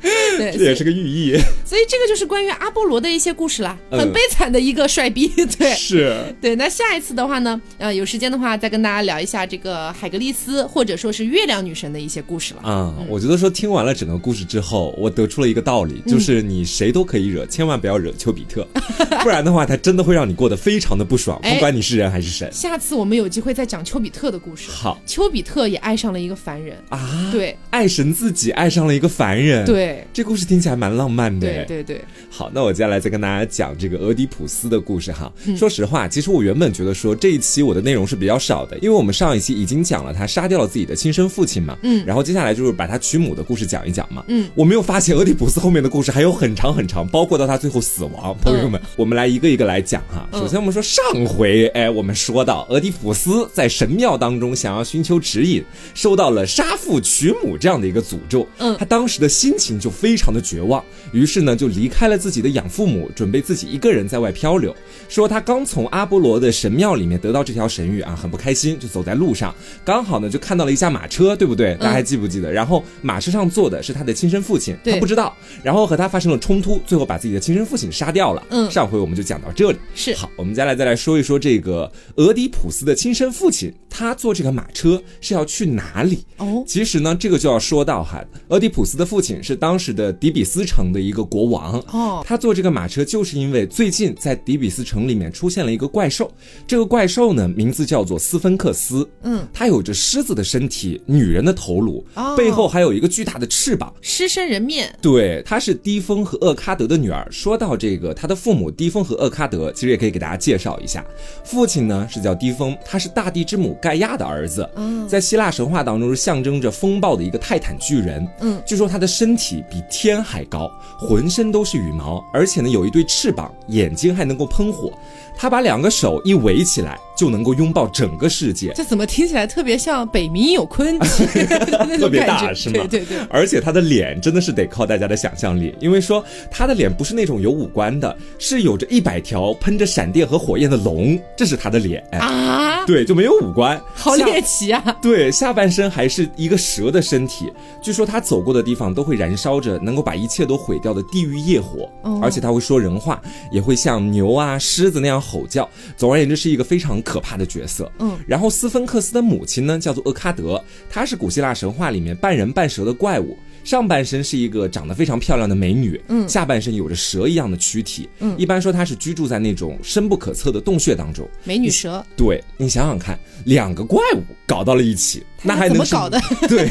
[0.00, 1.36] 对，这也是个寓意。
[1.64, 5.28] 所以这个就是关于阿波罗的一些故事啦，很嗯悲惨的一个帅逼。
[5.58, 12.62] 对，是，对，那下一次的话呢，呃，有时间的话再跟大家聊一下这个海格力斯或者说是月亮女神的一些故事了。
[12.62, 18.66] 啊、我觉得说听完了整个故事之后，我得出了一个道理，就是你谁都可以惹，千万不要惹丘比特，
[19.22, 22.50] 不然的话，他真的会让你过得非常的不爽，哎不管你是人还是神。
[22.52, 24.70] 下次我们有机会再讲丘比特的故事。
[24.70, 30.06] 好丘比特也爱上了一个凡人，啊，对爱神自己爱上了一个凡人，，对，对。
[30.12, 31.46] 这故事听起来蛮浪漫的。
[31.46, 35.32] 对对对，好，那我接下来再跟大家讲这个俄狄浦斯的故事哈。
[35.46, 35.56] 嗯。
[35.56, 42.04] 说实话，其实我原本觉得说这一期我的内容是比较少的，因为我们上一期已经讲了他杀掉了自己的亲生父亲嘛，嗯。
[42.06, 48.36] 然后接下来就是把他娶母的故事讲一讲嘛，嗯，我没有发现俄狄浦斯后面的故事还有很长很长，包括到他最后死亡。
[48.42, 50.28] 朋友们，我们来一个一个来讲哈。
[50.32, 50.40] 嗯。
[50.40, 58.76] 首先我们说上回，哎，我们说到俄狄浦斯在神庙当中想要寻求指引，受到了杀父娶母这样的一个诅咒，嗯。
[58.78, 64.74] 他当时的心情就非常的绝望，于是呢就离开了自己的养父母，准备自己一个人在外漂流。
[65.08, 71.74] 说他刚从阿波罗的神庙里面得到这条神谕啊，很不开心，就走在路上，刚好呢就看到了一架马车，对不对？
[71.76, 72.52] 大家还记不记得？
[72.52, 78.46] 然后马车上坐的是他的亲生父亲，他不知道，然后和他发生了冲突，最后把自己的亲生父亲杀掉了。
[78.50, 79.78] 嗯上回我们就讲到这里。
[79.94, 86.24] 是好，我们接下来再来说一说这个俄狄浦斯的亲生父亲，他坐这个马车是要去哪里？
[86.36, 91.78] 哦，其实呢，这个就要说到哈，俄狄浦斯的父亲是当时的底比斯城的一个国王。
[91.92, 96.30] 哦他坐这个马车，就是因为最近在底比斯城里面出现了一个怪兽。
[96.66, 99.08] 这个怪兽呢，名字叫做斯芬克斯。
[99.22, 103.92] 嗯，它有着狮子的身体，女人的头颅，哦背后还有一个巨大的翅膀。
[104.00, 107.26] 狮身人面，对，她是低风和厄喀德的女儿。
[107.30, 111.04] 说到这个，他的父母低风和厄喀德，其实也可以给大家介绍一下。
[111.44, 118.26] 父亲呢是叫低风，他是大地之母盖亚的儿子，嗯在希腊神话当中是象征着风暴的一个泰坦巨人。
[118.40, 124.92] 嗯，据说他的身体比天还高，浑身都是羽毛，而且呢有一对翅膀，眼睛还能够喷火。
[125.36, 128.72] 他把两个手一围起来，就能够拥抱整个世界。
[128.74, 130.96] 这怎么听起来特别像北冥有鲲
[131.86, 132.24] 那特别？
[132.26, 132.86] 大是吗？
[132.88, 142.02] 对对对，而且他的脸真的是得靠大家的想象力，因为说他的脸不是那种有五官的，是有着一百条喷着闪电和火焰的龙，这是他的脸。
[142.12, 144.96] 啊，对，就没有五官，好猎奇啊！
[145.02, 147.52] 对，下半身还是一个蛇的身体。
[147.82, 155.68] 据说他走过的地方都会燃烧着能够把一切都毁掉的地狱业火，哦而且他会说人话，也会像牛啊、狮子那样吼叫。
[155.98, 157.90] 总而言之，是一个非常可怕的角色。
[157.98, 163.36] 嗯，然后斯芬克斯的母亲呢，叫做厄喀德，她是古希腊神话里面半人半蛇的怪物。
[163.62, 171.28] 上半身是一个长得非常漂亮的美女，嗯下半身有着蛇一样的躯体，嗯一般说她是居住在那种深不可测的洞穴当中。
[171.44, 176.18] 美女蛇，对你想想看，两个怪物搞到了一起， 那还能怎么搞的？
[176.48, 176.66] 对，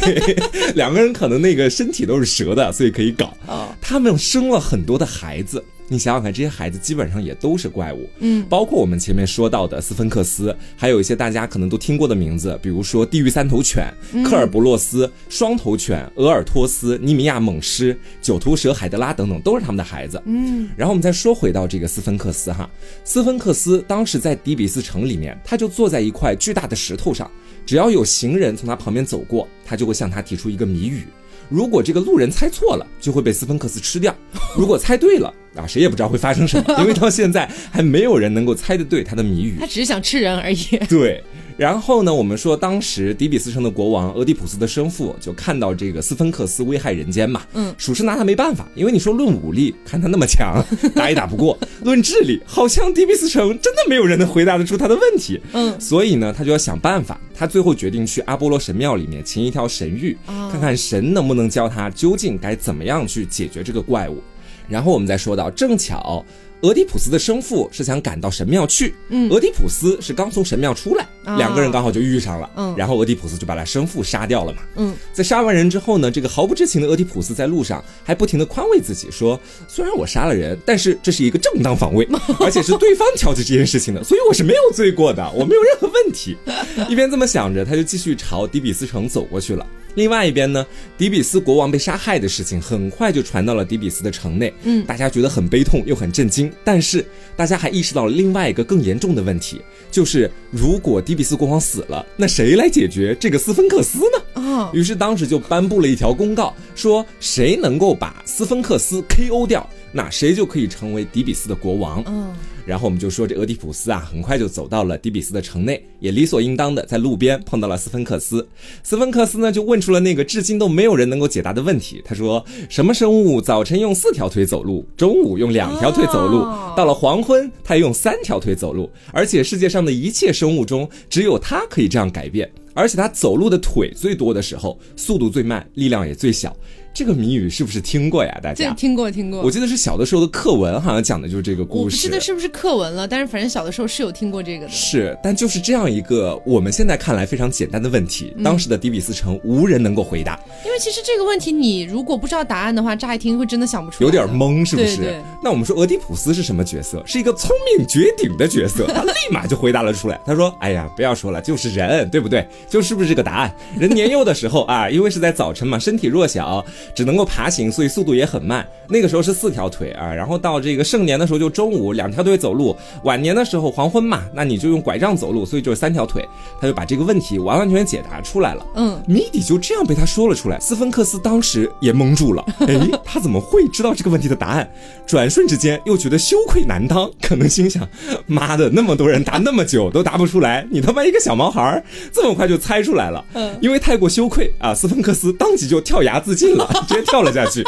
[0.74, 3.38] 两个人可能那个身体都是蛇的，所以可以搞。
[3.46, 8.08] 哦，他们生了很多的孩子，你想想看，这些孩子基本上也都是怪物。
[8.20, 13.92] 嗯，包括我们前面说到的斯芬克斯，还有一些大家可能都听过的名字，比如说地狱三头犬、
[14.24, 20.22] 科尔伯洛斯、双头犬、俄尔托斯、尼米亚猛狮、九头蛇海德拉等等，都是他们的孩子。
[20.26, 22.70] 嗯，然后我们再说回到这个斯芬克斯哈，
[23.04, 27.30] 斯芬克斯当时在底比斯城里面，他就坐在一块巨大的石头上，
[27.66, 31.06] 只要有行人从他旁边走过，他就会向他提出一个谜语。
[31.50, 34.14] 如果这个路人猜错了，就会被斯芬克斯吃掉；
[34.56, 39.66] 如果猜对了，啊，谁也不知道会发生什么，因为到现在还没有人能够猜得对他的谜语他。
[39.66, 40.58] 只是想吃人而已。
[40.88, 41.24] 对，
[41.60, 50.64] 然后呢，我们说当时底比斯城的国王俄狄浦斯的生父就看到这个斯芬克斯危害人间嘛，嗯属实拿他没办法，因为你说论武力，看他那么强，
[50.96, 55.38] 打也打不过；论智力，好像底比斯城真的没有人能回答得出他的问题。
[55.52, 57.20] 嗯，所以呢，他就要想办法。
[57.36, 64.24] 他最后决定去阿波罗神庙里面擒一条神谕，哦看看神能不能教他究竟该怎么样去解决这个怪物。
[64.70, 66.24] 然后我们再说到，正巧
[66.62, 74.62] 俄狄浦斯的生父是想赶到神庙去，嗯俄狄浦斯是刚从神庙出来，啊两个人刚好就遇上了，嗯然后俄狄浦斯就把他生父杀掉了嘛。
[74.76, 82.06] 嗯，在杀完人之后呢，这个毫不知情的俄狄浦斯在路上还不停的宽慰自己说，虽然我杀了人，但是这是一个正当防卫，
[82.42, 86.36] 而且是对方挑起这件事情的，所以我是没有罪过的，我没有任何问题。
[86.90, 89.66] 一边这么想着，他就继续朝底比斯城走过去了。
[89.96, 90.66] 另外一边呢，
[90.98, 94.86] 迪比斯国王被杀害的事情很快就传到了迪比斯的城内，嗯。
[94.86, 104.42] 大家觉得很悲痛又很震惊，但是大家还意识到了另外一个更严重的问题，就是如果迪比斯国王死了，那谁来解决这个斯芬克斯呢？
[104.42, 112.04] 哦，于是当时就颁布了一条公告，说谁能够把斯芬克斯 KO 掉，那谁就可以成为迪比斯的国王。
[112.08, 112.34] 嗯，
[112.70, 118.48] 然后我们就说这俄狄浦斯啊，很快就走到了底比斯的城内，也理所应当的在路边碰到了斯芬克斯。
[118.84, 122.00] 斯芬克斯呢就问出了那个至今都没有人能够解答的问题。
[122.06, 132.48] 他说：什么生物早晨用四条腿走路，中午用两条腿走路，哦到了黄昏它用三条腿走路，而且世界上的一切生物中，只有它可以这样改变。
[132.76, 136.56] 而且它走路的腿最多的时候，速度最慢，力量也最小。
[137.00, 138.40] 这个谜语是不是听过呀？
[138.44, 138.76] 大这个家？
[138.76, 139.42] 听过听过。
[139.42, 141.96] 我记得是小的时候的课文，好像讲的就是这个我不故事。
[141.96, 144.70] 记得是不是课文了，但是反正小的时候是有听过这个的。
[144.70, 154.28] 是，但就是这样一个我们现在看来非常简单的问题，嗯当时的迪比斯城无人能够回答，因为其实这个问题，你如果不知道答案的话，乍一听会真的想不出来，有点。
[154.28, 154.98] 懵，是不是？
[154.98, 157.02] 对对那我们说俄狄浦斯是什么角色？
[157.06, 160.20] 是一个聪明绝顶的角色， 他立马就回答了出来。
[160.26, 162.46] 他说：“哎呀，不要说了，就是人，对不对？
[162.70, 163.56] 就是不是这个答案？
[163.80, 168.66] 人年幼的时候啊，因为是在早晨嘛，身体弱小，只能够爬行，所以速度也很慢。
[168.92, 176.28] 那个时候是四条腿啊，然后到这个盛年的时候就中午两条腿走路，晚年的时候黄昏嘛，那你就用拐杖走路，所以就是三条腿。
[176.60, 178.66] 他就把这个问题完完全全解答出来了。
[178.76, 180.60] 嗯，谜底就这样被他说了出来。
[180.60, 182.76] 斯芬克斯当时也懵住了，哎，
[183.06, 184.70] 他怎么会知道这个问题的答案？
[185.06, 187.88] 转瞬之间又觉得羞愧难当，可能心想：
[188.26, 193.24] 妈的，那么多人答那么久都答不出来，你他妈一个小毛孩儿这么快就猜出来了。
[193.34, 197.64] 嗯因为太过羞愧啊，斯芬克斯当即就跳崖自尽了，直接跳了下去。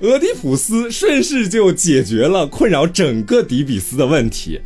[0.00, 4.60] 俄狄浦斯顺势就解决了困扰整个底比斯的问题。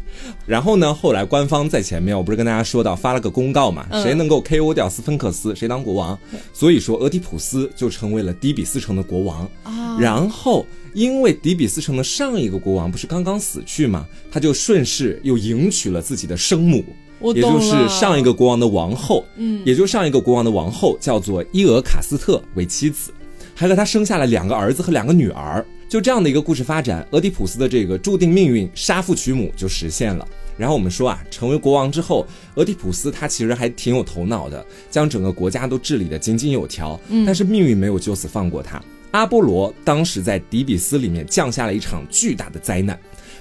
[0.46, 6.18] 然后呢，后来官方在前面，我不是跟大家说到发了个公告嘛，嗯谁能够 KO 掉斯芬克斯，谁当国王。
[6.53, 9.48] 所以说，俄狄浦斯就成为了底比斯城的国王。
[9.62, 16.85] 啊然后，因为底比斯城的上一个国王不是刚刚死去嘛，他就顺势又迎娶了自己的生母。
[17.20, 23.12] 我也就是上一个国王的王后，嗯也就上一个国王的王后叫做伊俄卡斯特为妻子，
[23.59, 25.64] 还和他生下了两个儿子和两个女儿。
[25.88, 30.25] 就这样的一个故事发展，俄狄浦斯的这个注定命运杀父娶母就实现了。
[30.57, 37.01] 然后我们说啊，成为国王之后，俄狄浦斯他其实还挺有头脑的，将整个国家都治理得井井有条。
[37.09, 38.81] 嗯但是命运没有就此放过他。
[39.11, 42.97] 阿波罗当时在底比斯里面降下了一场巨大的灾难。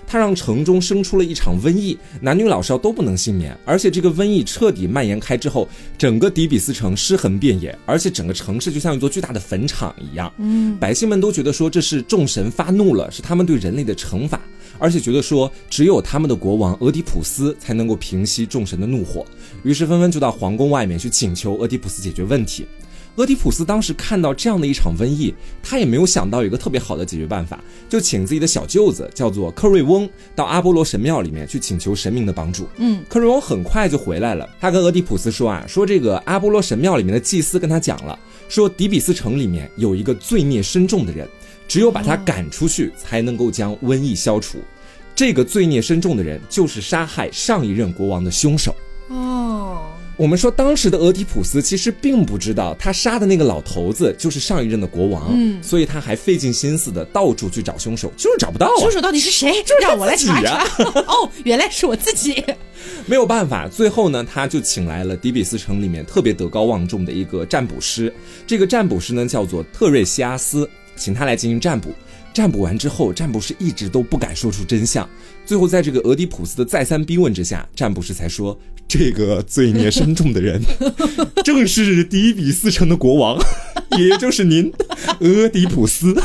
[0.08, 3.56] 它让城中生出了一场瘟疫，男女老少都不能幸免。
[3.66, 5.68] 而且这个瘟疫彻底蔓延开之后，
[5.98, 10.34] 整个底比斯城尸横遍野，而且整个城市就像一座巨大的坟场一样。
[10.38, 14.40] 嗯，百姓们都觉得说这是众神发怒了，是他们对人类的惩罚，
[14.80, 19.26] 而且觉得说只有他们的国王俄狄浦斯才能够平息众神的怒火，
[19.64, 22.66] 于是纷纷就到皇宫外面去请求俄狄浦斯解决问题。
[23.18, 32.68] 俄狄浦斯当时看到这样的一场瘟疫，他也没有想到有一个特别好的解决办法，就请自己的小舅子叫做克瑞翁到阿波罗神庙里面去请求神明的帮助。
[32.78, 41.28] 嗯，克瑞翁很快就回来了，他跟俄狄浦斯说啊，说这个阿波罗神庙里面的祭司跟他讲了，说底比斯城里面有一个罪孽深重的人，
[41.68, 44.60] 只有把他赶出去，才能够将瘟疫消除。
[45.16, 48.76] 这个罪孽深重的人，就是杀害上一任国王的凶手。
[49.10, 49.67] 哦，
[50.18, 59.62] 我们说，当时的俄狄浦斯其实并不知道他杀的那个老头子就是上一任的国王，嗯所以他还费尽心思的到处去找凶手，就是找不到啊凶，手到底是谁？
[59.62, 60.42] 就是他让我来查。
[61.06, 62.44] 哦，原来是我自己。
[63.06, 68.12] 没有办法，最后呢，他就请来了底比斯城里面特别德高望重的一个占卜师，
[68.48, 71.94] 这个占卜师呢叫做特瑞西阿斯，请他来进行占卜。
[72.38, 75.10] 占卜完之后，占卜师一直都不敢说出真相。
[75.44, 78.56] 最后，在这个俄狄浦斯的再三逼问之下，占卜师才说
[78.88, 80.62] ：“这个罪孽深重的人，
[81.44, 83.44] 正是底比斯城的国王，
[83.98, 84.72] 也就是您，
[85.22, 86.16] 俄狄浦斯。”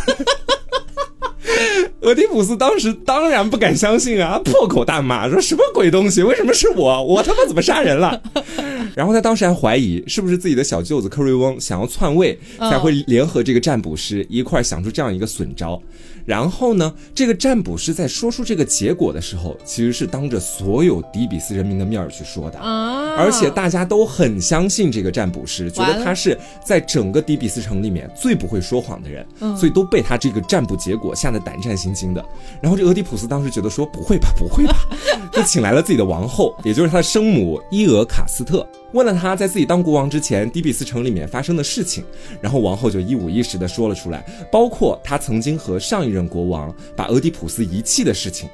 [2.02, 6.22] 俄狄浦斯当时当然不敢相信啊，破口大骂，说什么鬼东西？
[6.22, 7.04] 为什么是我？
[7.04, 8.20] 我他妈怎么杀人了？
[8.94, 15.80] 然后他当时还怀疑是不是自己的小舅子克瑞翁想要篡位，才会联合这个占卜师一块儿想出这样一个损招。
[16.24, 22.58] 然后呢，这个占卜师在说出这个结果的时候，其实是当着所有底比斯人民的面儿去说的。
[22.58, 32.24] 啊，而且大家都很相信这个占卜师，觉得他是在整个底比斯城里面最不会说谎的人，嗯所以都被他这个占卜结果吓得胆战心惊的。
[32.60, 34.76] 然后这俄狄浦斯当时觉得说不会吧，不会吧，
[35.32, 38.66] 就请来了自己的王后，也就是他的生母伊俄卡斯特。
[38.92, 42.04] 问了他在自己当国王之前，底比斯城里面发生的事情，
[42.40, 48.48] 然后王后就一五一十的说了出来，包括他曾经和上一任国王把俄狄浦斯遗弃的事情。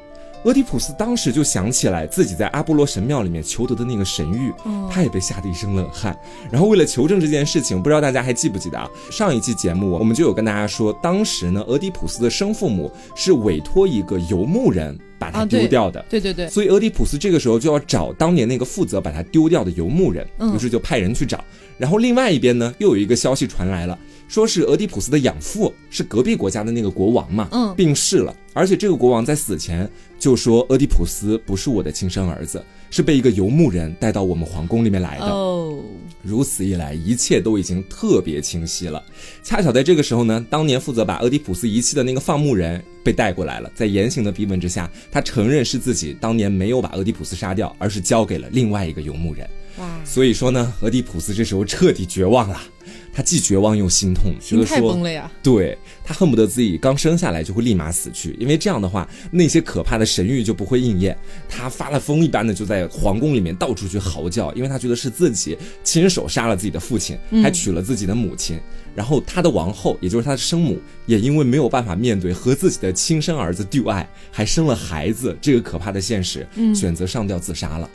[0.44, 4.52] 俄狄浦斯当时就想起来自己在阿波罗神庙里面求得的那个神谕，
[4.88, 6.16] 他也被吓得一身冷汗。
[6.50, 8.88] 然后为了求证这件事情，不知道大家还记不记得啊？
[9.10, 16.04] 上一期节目我们就有跟大家说，当时呢，俄狄浦斯的生父母是委托一个游牧人把他丢掉的。
[16.08, 21.44] 对对对，所以俄狄浦斯这个时候就要找当年那个负责把他丢掉的游牧人，嗯于是就派人去找。
[21.76, 35.26] 然后另外一边呢，又有一个消息传来了，说是俄狄浦斯的养父是隔壁国家的那个国王嘛，嗯病逝了，而且这个国王在死前就说俄狄浦斯不是我的亲生儿子，是被一个游牧人带到我们皇宫里面来的。
[35.26, 35.78] 哦，
[36.22, 39.02] 如此一来，一切都已经特别清晰了。
[39.42, 49.48] 恰巧在这个时候呢，当年负责把俄狄浦斯遗弃的那个放牧人被带过来了，在严刑的逼问之下，他承认是自己当年没有把俄狄浦斯杀掉，而是交给了另外一个游牧人。
[49.78, 52.60] 哇，所以说呢，俄狄浦斯这时候彻底绝望了，
[53.18, 55.28] 他既绝望又心痛，觉得说崩了呀。
[55.42, 61.18] 对他恨不得自己刚生下来就会立马死去，因为这样的话，那些可怕的神谕就不会应验。
[61.48, 68.56] 他发了疯一般的就在皇宫里面到处去嚎叫，因为他觉得是自己亲手杀了自己的父亲，还娶了自己的母亲。
[68.94, 77.90] 然后他的王后，也就是他的生母，也因为没有办法面对和自己的亲生儿子丢爱，还生了孩子这个可怕的现实，选择上吊自杀了。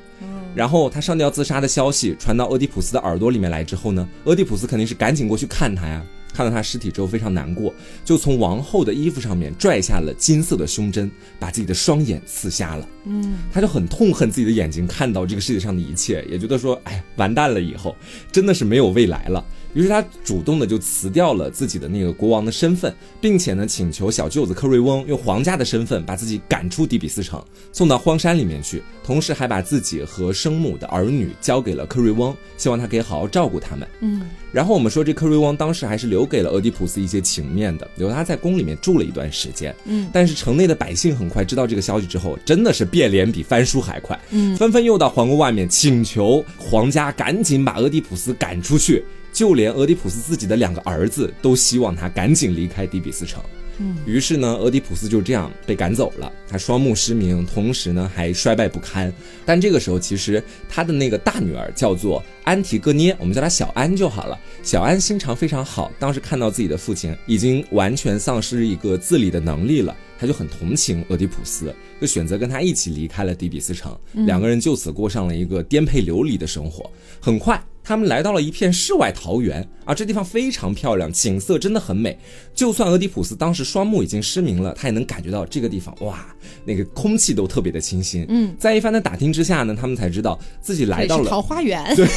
[0.55, 6.03] 然后他上吊自杀的消息传到俄狄浦斯的耳朵里面来之后呢，俄狄浦斯肯定是赶紧过去看他呀。
[6.35, 7.71] 看到他尸体之后非常难过，
[8.03, 12.87] 就从王后的衣服上面拽下了金色的胸针，把自己的双眼刺瞎了。
[13.05, 17.95] 嗯，他就很痛恨自己的眼睛看到这个世界上的一切，也觉得说，哎，完蛋了，以后
[18.31, 19.45] 真的是没有未来了。
[19.73, 33.87] 于是他主动的就辞掉了自己的那个国王的身份，并且呢请求小舅子克瑞翁用皇家的身份把自己赶出底比斯城，送到荒山里面去，同时还把自己和生母的儿女交给了克瑞翁，希望他可以好好照顾他们。
[34.01, 39.75] 嗯，然后我们说这克瑞翁当时还是留给了俄狄浦斯一些情面的，留他在宫里面住了一段时间。
[39.85, 49.03] 嗯，但是城内的百姓很快知道这个消息之后，真的是变脸比翻书还快，嗯，纷纷又到皇宫外面请求皇家赶紧把俄狄浦斯赶出去。
[49.33, 53.43] 就连俄狄浦斯自己的两个儿子都希望他赶紧离开底比斯城。
[53.79, 56.31] 嗯，于是呢，俄狄浦斯就这样被赶走了。
[56.47, 59.11] 他双目失明，同时呢还衰败不堪。
[59.47, 64.39] 但这个时候，其实他的那个大女儿叫做安提戈涅，我们叫她小安就好了。
[64.61, 73.97] 小安心肠非常好，当时看到自己的父亲已经完全丧失一个自理的能力了，他就很同情俄狄浦斯，就选择跟他一起离开了底比斯城。
[74.11, 76.87] 两个人就此过上了一个颠沛流离的生活。
[77.19, 77.59] 很快。
[77.83, 82.17] 他们来到了一片世外桃源啊，这地方非常漂亮，景色真的很美。
[82.55, 86.25] 就算俄狄浦斯当时双目已经失明了，他也能感觉到这个地方哇，
[86.63, 88.25] 那个空气都特别的清新。
[88.29, 91.93] 嗯，在一番的打听之下呢，他们才知道自己来到了桃花源。
[91.95, 92.07] 对，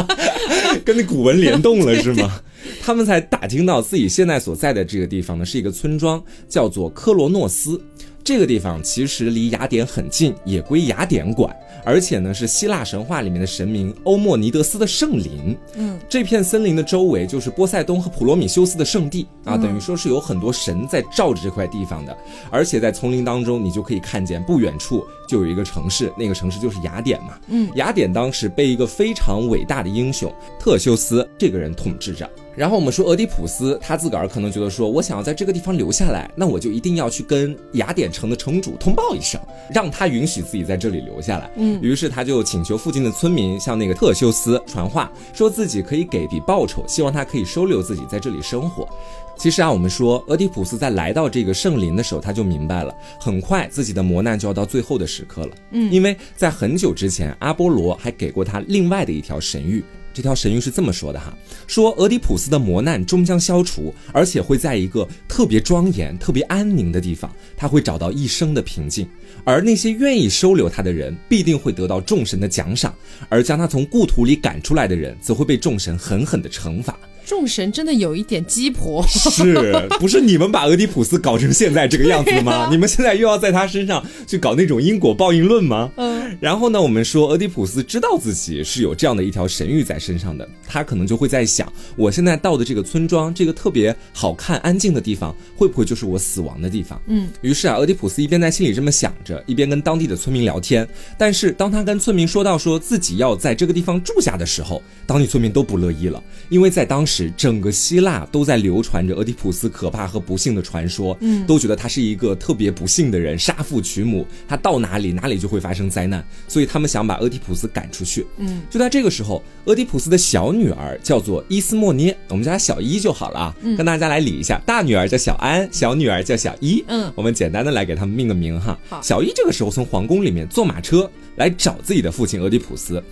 [0.84, 2.40] 跟那古文联动了是吗？
[2.80, 7.78] 他们才打听到自己现在所在的这个地方呢，是一个村庄，叫做科罗诺斯。
[8.24, 11.54] 这个地方其实离雅典很近，也归雅典管，
[11.84, 15.54] 而且呢是希腊神话里面的神明欧莫尼德斯的圣林。
[15.74, 22.16] 嗯，这片森林的周围就是波塞冬和普罗米修斯的圣地啊，等于说是有很多神在罩着这块地方的。
[22.50, 27.38] 而且在丛林当中，你就可以看见不远处就有一个城市，那个城市就是雅典嘛。
[27.48, 32.28] 嗯，雅典当时被一个非常伟大的英雄特修斯这个人统治着。
[32.56, 39.40] 然后我们说俄狄浦斯，他自个儿可能觉得说，我想要在这个地方留下来，那我就一定要去跟雅典城的城主通报一声，
[39.72, 41.50] 让他允许自己在这里留下来。
[41.56, 48.88] 嗯于是他就请求附近的村民向那个特修斯传话，说自己可以给笔报酬，希望他可以收留自己在这里生活。
[49.36, 55.54] 其实啊，我们说俄狄浦斯在来到这个圣林的时候，他就明白了，很快自己的磨难就要到最后的时刻了。
[55.72, 59.82] 嗯因为在很久之前，阿波罗还给过他另外的一条神谕。
[60.14, 69.04] 这条神谕是这么说的哈，说俄狄浦斯的磨难终将消除，而且会在一个特别庄严、特别安宁的地方，他会找到一生的平静。
[69.42, 72.92] 而那些愿意收留他的人，必定会得到众神的奖赏；
[73.28, 76.96] 而将他从故土里赶出来的人，则会被众神狠狠的惩罚。
[77.24, 79.04] 众神真的有一点鸡婆。
[79.08, 82.68] 是不是你们把俄狄浦斯搞成现在这个样子的吗？
[82.70, 85.90] 你们现在又要在他身上去搞那种因果报应论吗？
[85.96, 97.00] 嗯，然后呢，我们说俄狄浦斯知道自己是有这样的一条神谕在身上的，他可能就会在想，我现在到的这个村庄，这个特别好看、安静的地方，会不会就是我死亡的地方？
[97.06, 100.86] 嗯，于是啊，俄狄浦斯一边在心里这么想着，一边跟当地的村民聊天。
[101.16, 118.26] 但是当他跟村民说到说自己要在这个地方住下的时候，当地村民都不乐意了，因为在当时整个希腊都在流传着俄狄浦斯可怕和不幸的传说，嗯都觉得他是一个特别不幸的人，杀父娶母，他到哪里哪里就会发生灾难，所以他们想把俄狄浦斯赶出去。
[118.38, 123.56] 嗯，就在这个时候，俄狄浦斯的小女儿叫做伊斯莫涅，我们叫她小伊就好了啊。
[123.62, 126.84] 嗯跟大家来理一下，大女儿叫小安，小女儿叫小伊。
[126.88, 128.78] 嗯我们简单的来给他们命个名哈。
[128.88, 133.02] 好小伊这个时候从皇宫里面坐马车来找自己的父亲俄狄浦斯。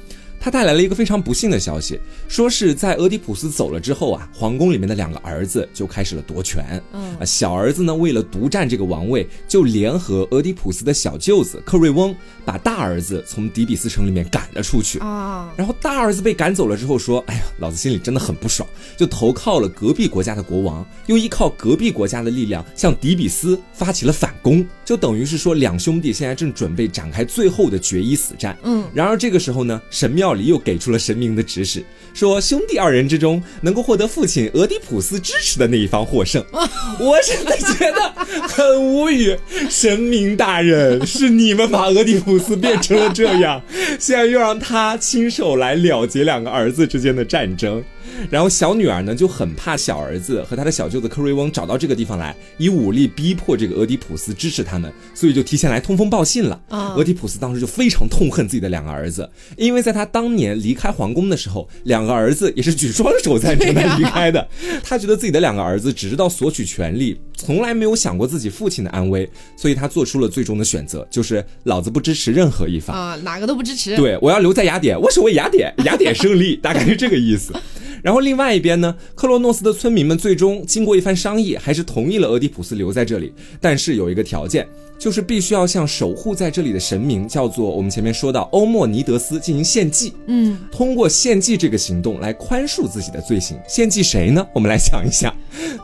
[0.42, 6.82] 他带来了一个非常不幸的消息，说是在俄狄浦斯走了之后啊，皇宫里面的两个儿子就开始了夺权。
[6.92, 12.12] 嗯啊，小儿子呢为了独占这个王位，就联合俄狄浦斯的小舅子克瑞翁，
[12.44, 14.98] 把大儿子从底比斯城里面赶了出去。
[14.98, 28.58] 啊，然后大儿子被赶走了之后说：“哎呀，老子心里真的很不爽，就投靠了隔壁国家的国王，又依靠隔壁国家的力量向底比斯发起了反攻，就等于是说两兄弟现在正准备展开最后的决一死战。
[28.64, 31.82] 嗯，然而这个时候呢，神庙庙里又给出了神明的指使，
[32.14, 36.42] 说兄弟二人之中能够获得父亲俄狄浦斯支持的那一方获胜。
[36.98, 38.10] 我真的觉得
[38.48, 39.36] 很无语，
[39.68, 43.62] 神明大人是你们把俄狄浦斯变成了这样，
[44.00, 47.84] 现在又让他亲手来了结两个儿子之间的战争。
[48.30, 56.60] 然后小女儿呢就很怕小儿子和他的小舅子克瑞翁找到这个地方来，以武力逼迫这个俄狄浦斯支持他们，所以就提前来通风报信了。
[56.68, 64.46] 啊俄狄浦斯当时就非常痛恨自己的两个儿子，因为在他当年离开皇宫的时候，两个儿子也是举双手赞成他离开的。
[64.84, 72.96] 他觉得自己的两个儿子只知道索取权利，从来没有想过自己父亲的安危，所以他做出了最终的选择，就是老子不支持任何一方。
[72.96, 73.96] 啊，哪个都不支持。
[73.96, 77.52] 对，我要留在雅典，我守卫雅典，雅典胜利，大概是这个意思。
[78.02, 93.56] 然后另外一边呢，克洛诺斯的村民们最终经过一番商议，还是同意了俄狄浦斯留在这里，但是有一个条件，就是必须要向守护在这里的神明，叫做我们前面说到欧莫尼德斯进行献祭，嗯，通过献祭这个行动来宽恕自己的罪行。
[93.68, 94.46] 献祭谁呢？
[94.52, 95.34] 我们来想一想，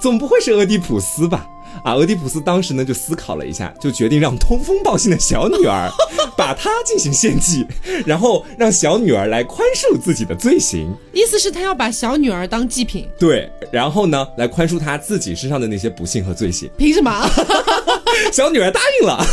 [0.01, 1.47] 总不会是俄狄浦斯吧？
[1.85, 5.89] 啊，俄狄浦斯当时呢就思考了一下，就决定让通风报信的小女儿
[6.37, 7.67] 把她进行献祭，
[8.07, 10.95] 然后让小女儿来宽恕自己的罪行。
[11.13, 16.71] 意思是他要把小女儿当祭品，对，然后呢来宽恕她自己身上的那些不幸和罪行。
[16.77, 17.11] 凭什么？
[18.33, 19.25] 小女儿答应了。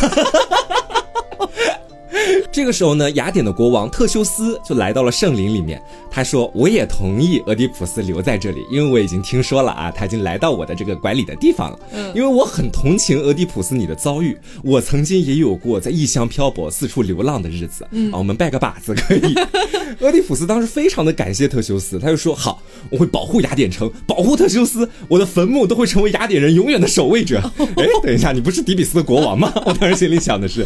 [2.52, 5.82] 这个时候呢，雅典的国王特修斯就来到了圣林里面。
[6.10, 11.80] 他说：“我也同意俄狄浦斯留在这里，因为我已经听说了啊，他已经来到我的这个管理的地方了。
[11.94, 17.86] 嗯因为我很同情俄狄浦斯你的遭遇，我曾经也有过在异乡漂泊、四处流浪的日子。
[17.92, 19.36] 嗯，啊，我们拜个把子可以。
[20.00, 27.42] 俄狄浦斯当时非常的感谢特修斯，他就说：好，我会保护雅典城，保护特修斯，我的坟墓都会成为雅典人永远的守卫者。
[27.58, 29.52] 哎，等一下，你不是底比斯的国王吗？
[29.66, 30.66] 我当时心里想的是，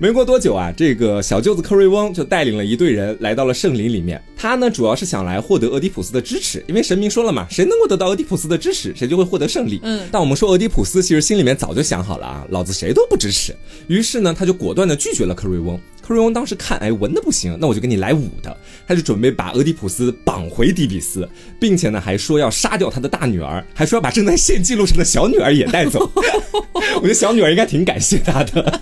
[0.00, 4.22] 没过多久啊，这个小舅子克瑞翁就带领了一队人来到了圣林里面。
[4.36, 9.80] 他呢，主要是想来获得俄狄浦斯的支持，因为神明说了嘛，谁能够得到俄狄浦斯的支持，谁就会获得胜利。
[9.82, 13.54] 嗯但我们说俄狄浦斯其实心里面早就想好了啊，老子谁都不支持。
[13.86, 15.80] 于是呢，他就果断的拒绝了克瑞翁。
[16.08, 18.56] 克瑞翁当时看，哎，文的不行，那我就给你来武的。
[18.86, 21.28] 他就准备把俄狄浦斯绑回底比斯，
[21.60, 26.10] 并且呢，还说要杀掉他的大女儿，还说要把正在献祭路上的小女儿也带走。
[26.96, 28.80] 我觉得小女儿应该挺感谢他的。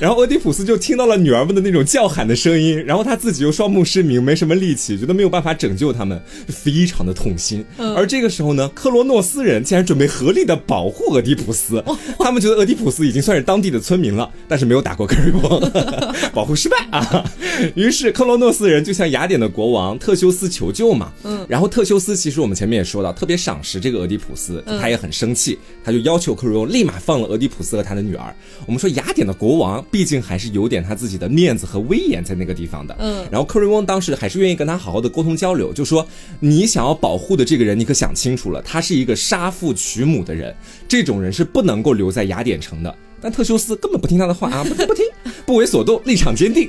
[0.00, 7.62] 然后俄狄浦斯就听到了女儿们的那种叫喊的声音，然后他自己又双目失明，没什么力气，觉得没有办法拯救他们，非常的痛心。
[7.76, 11.84] 而这个时候呢，克罗诺斯人竟然准备合力的保护俄狄浦斯，
[12.18, 15.60] 他们觉得俄狄浦斯已经算是当地的村民了，但是没有打过克瑞翁，
[16.38, 17.28] 保护失败啊。
[17.74, 21.12] 于是克罗诺斯人就向雅典的国王特修斯求救嘛。
[21.24, 28.32] 嗯，然后特修斯其实我们前面也说到，特别赏识这个俄狄浦斯，他也很生气，他就要求克瑞翁立马放了俄狄浦斯和他的女儿。
[28.66, 32.96] 我们说雅典的国王毕竟还是有点他自己的面子和威严在那个地方的。
[33.00, 36.06] 嗯然后克瑞翁当时还是愿意跟他好好的沟通交流，就说
[36.38, 40.54] 你想要保护的这个人，你可想清楚了，他是一个杀父娶母的人，
[40.86, 42.94] 这种人是不能够留在雅典城的。
[43.20, 45.04] 但特修斯根本不听他的话啊，不听不听，
[45.44, 46.68] 不为所动，立场坚定。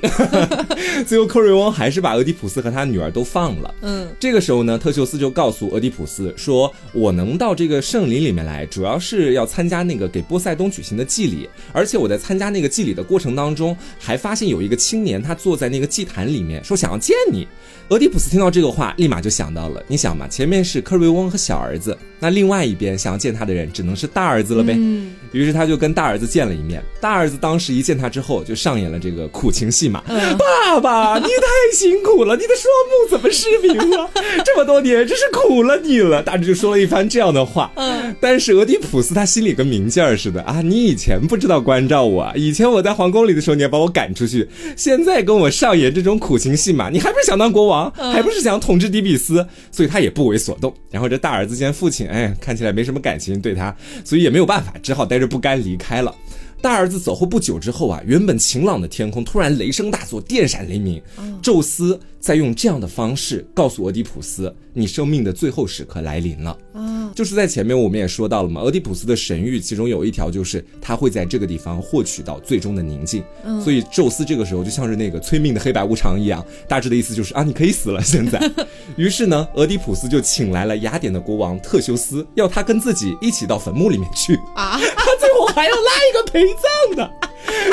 [1.06, 3.74] 最后克瑞翁还是把俄狄浦斯和他女儿都放了。
[3.82, 11.50] 嗯这个时候呢，特修斯就告诉俄狄浦斯说：“我能到这个圣林里面来，主要是要参加那个给波塞冬举行的祭礼。
[11.72, 17.47] 而且我在参加那个祭礼的过程当中，还发现有一个青年，他坐在那个祭坛里面，说想要见你。”
[17.89, 24.76] 俄狄浦斯听到这个话，立马就想到了，你想嘛，前面是克瑞翁和小儿子，那另外一边想要见他的人，只能是大儿子了呗。
[24.78, 26.84] 嗯于是他就跟大儿子见了一面。
[27.02, 30.04] 大儿子当时一见他之后，就上演了这个苦情戏码。
[30.08, 34.10] 嗯爸爸，你太辛苦了，你的双目怎么失明了？
[34.46, 36.22] 这么多年真是苦了你了。
[36.22, 37.72] 大致就说了一番这样的话。
[37.76, 49.46] 嗯，但是俄狄浦斯他心里跟明镜似的啊，你以前不知道关照我啊，以前我在皇宫里的时候你还把我赶出去，现在跟我上演这种苦情戏码，你还不是想当国王，还不是想统治底比斯？
[49.72, 50.74] 所以他也不为所动。
[50.92, 56.14] 然后这大儿子见父亲，哎，看起来没什么感情对他，所以也没有办法，只好带着不甘离开了。
[56.62, 61.01] 大儿子走后不久之后啊，原本晴朗的天空突然雷声大作，电闪雷鸣。
[61.41, 66.57] 宙斯在用这样的方式告诉俄狄浦斯，你生命的最后时刻来临了。
[66.74, 73.24] 啊，就是在前面我们也说到了嘛，俄狄浦斯的神谕其中有一条就是他会在这个地方获取到最终的宁静。
[73.45, 78.01] 嗯所以宙斯这个时候就像是那个催命的黑白无常一样，大致的意思就是啊，你可以死了。
[78.01, 78.39] 现在，
[78.97, 84.36] 于是呢，俄狄浦斯就请来了雅典的国王特修斯，要他跟自己一起到坟墓里面去。
[84.55, 84.78] 啊，
[85.40, 87.12] 我还要拉一个陪葬的，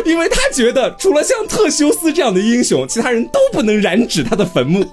[0.05, 4.85] 因为他觉得除了像特修斯这样的英雄，其他人都不能染指他的坟墓。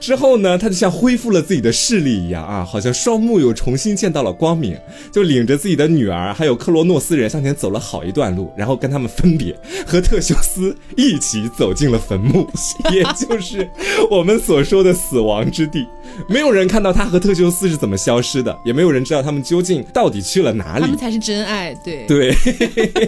[0.00, 4.76] 之后呢，他就像恢复了自己的视力一样啊，好像双目又重新见到了光明，
[5.12, 9.54] 就领着自己的女儿还有克罗诺斯人向前走了好一段路，然后跟他们分别，
[9.86, 12.48] 和特修斯一起走进了坟墓，
[12.92, 13.68] 也就是
[14.10, 15.86] 我们所说的死亡之地。
[16.28, 20.96] 没有人看到他和特修斯是怎么消失的，也没有人知道他们究竟到底去了哪里他们。
[20.96, 22.06] 才是真爱，对。
[22.06, 22.34] 对，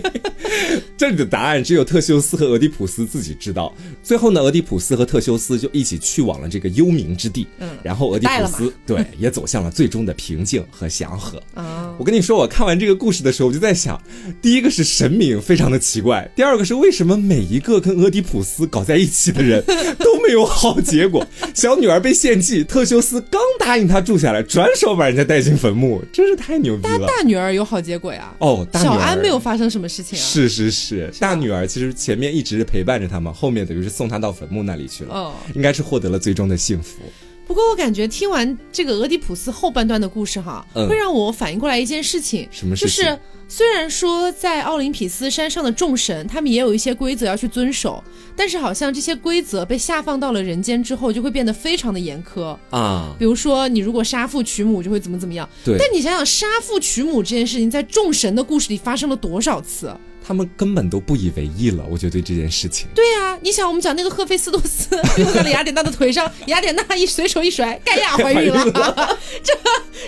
[0.97, 3.73] 这里的答案只有特修斯和俄狄浦斯自己知道。
[4.03, 7.47] 最后呢，俄狄浦斯和特修斯就一起去往了这个幽冥之地。
[7.59, 11.43] 嗯然后俄狄浦斯对也走向了最终的平静和祥和。
[11.55, 14.01] 啊，我跟你说，我看完这个故事的时候，我就在想，
[14.43, 19.65] 第一个是神明非常的奇怪，第二个是为什么每一个跟俄狄浦斯搞在一起的人
[19.99, 21.27] 都没有好结果。
[21.55, 27.07] 小女儿被献祭，特修斯刚答应她住下来，转手把人家带进坟墓，真是太牛逼了。
[27.07, 28.35] 大女儿有好结果呀。
[28.41, 30.23] 哦，大女儿小安没有发生什么事情啊。
[30.23, 37.01] 是是是，大女儿其实前面一直陪伴着他们，后面等于是送她到坟墓那里去了，哦，应该是获得了最终的幸福。
[37.47, 43.19] 不过我感觉听完这个俄狄浦斯后半段的故事哈，嗯会让我反应过来一件事情，什么事情就是
[43.49, 48.05] 虽然说在奥林匹斯山上的众神，他们也有一些规则要去遵守，
[48.37, 52.57] 但是好像这些规则被下放到了人间之后，就会变得非常的严苛。
[52.71, 55.49] 啊，比如说，你如果杀父娶母，就会怎么怎么样。
[55.65, 59.93] 对但你想想，杀父娶母这件事情，在众神的故事里发生了多少次？
[60.31, 62.87] 他们根本都不以为意了，我觉得对这件事情。
[62.95, 68.63] 对呀、你想，我们讲那个赫菲斯托斯用在了雅典娜的腿上，雅典娜一随手一甩，盖亚怀孕了。
[69.43, 69.53] 这，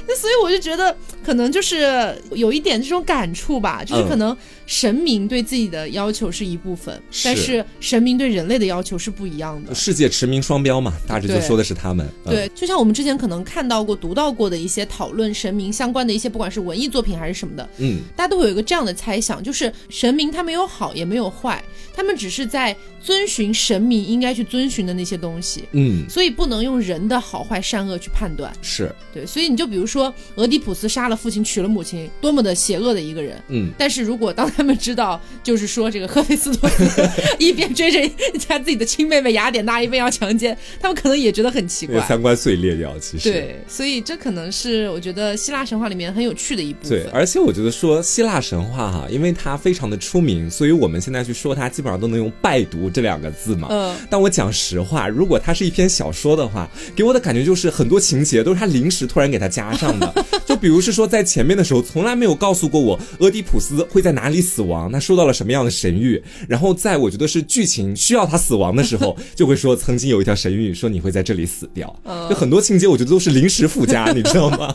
[0.06, 0.96] 那所以我就觉得，
[1.26, 4.36] 可能就是有一点这种感触吧，就是可能
[4.72, 9.74] 神明对自己的要求是一部分，是但是神明对人类的要求是不一样的。
[9.74, 12.06] 世界驰名双标嘛，大致就说的是他们。
[12.24, 21.62] 嗯对，就像我们之前可能看到过、读到过的一些讨论神明相关的一些，不管是文艺作品还是什么的，嗯，大家都会有一个这样的猜想，就是神明他没有好也没有坏，
[21.94, 28.50] 他们只是在遵循神明应该去遵循的那些东西，嗯，所以不能用人的好坏善恶去判断。
[28.62, 33.38] 是，对，所以你就比如说俄狄浦斯杀了父亲娶了母亲，多么的邪恶的一个人。
[33.48, 36.86] 嗯，但是如果当他们知道，就是说这个赫菲斯托斯
[37.38, 38.14] 一边追着
[38.48, 41.96] 他自己的亲妹妹雅典娜，一边要强奸，他们可能也觉得很奇怪。
[41.96, 43.30] 那个三观碎裂掉，其实。
[43.30, 47.02] 对，所以这可能是我觉得希腊神话里面很有趣的一部分。
[47.02, 53.68] 对，而且我觉得说希腊神话哈，因为它非常的出名，所以我们现在去说它，基本上都能用“拜读”这两个字嘛。
[53.70, 60.12] 嗯但我讲实话，如果它是一篇小说的话，给我的感觉就是很多情节都是他临时突然给它加上的。
[60.44, 71.94] 就比如是说，在前面的时候从来没有告诉过我俄狄浦斯会在哪里死亡，他受到了什么样的神谕，然后在我觉得是剧情需要他死亡的时候， 就会说曾经有一条神谕说你会在这里死掉。
[72.04, 74.74] 嗯就很多情节我觉得都是临时附加，你知道吗？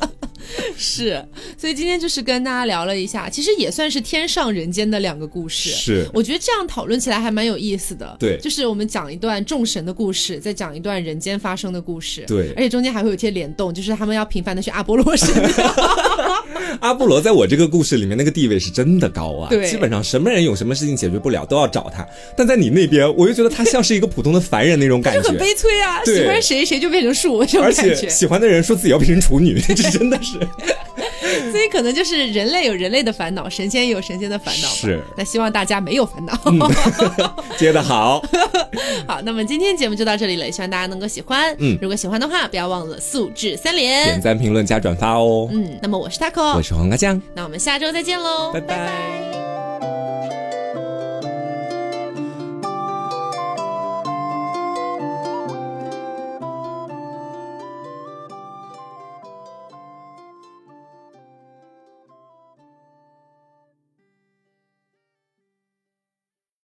[0.78, 1.24] 是，
[1.58, 5.70] 所以今天就是跟大家聊了一下，其实也算是天上人间的两个故事。
[5.70, 8.16] 是我觉得这样讨论起来还蛮有意思的。
[8.20, 12.24] 对就是我们讲一段众神的故事，再讲一段人间发生的故事。
[12.28, 15.50] 对而且中间还会有一些联动，就是他们要频繁的去阿波罗神庙。
[16.82, 22.06] 阿波罗在我这个故事里面那个地位是真的高啊，对基本上什么人有什么事情解决不了都要找他。
[22.36, 26.04] 但在你那边，我又觉得他像是一个普通的凡人那种感觉就很，悲催啊！
[26.06, 30.37] 喜欢谁谁就变成树这种而感觉，且喜欢的人说自己要变成处女，这真的是
[31.52, 34.74] 所以可能就是人类有人类的烦恼，神仙也有神仙的烦恼吧。
[34.76, 36.34] 是那希望大家没有烦恼。
[37.58, 38.22] 接的好。
[39.08, 41.56] 好，那么今天节目就到这里了，也希望大家能够喜欢。
[41.60, 44.22] 嗯如果喜欢的话，不要忘了素质三连点。
[44.22, 45.48] 赞、评论、加转发哦。
[45.52, 50.57] 嗯，那么我是 taco，我是黄瓜酱，那我们下周再见喽，拜拜拜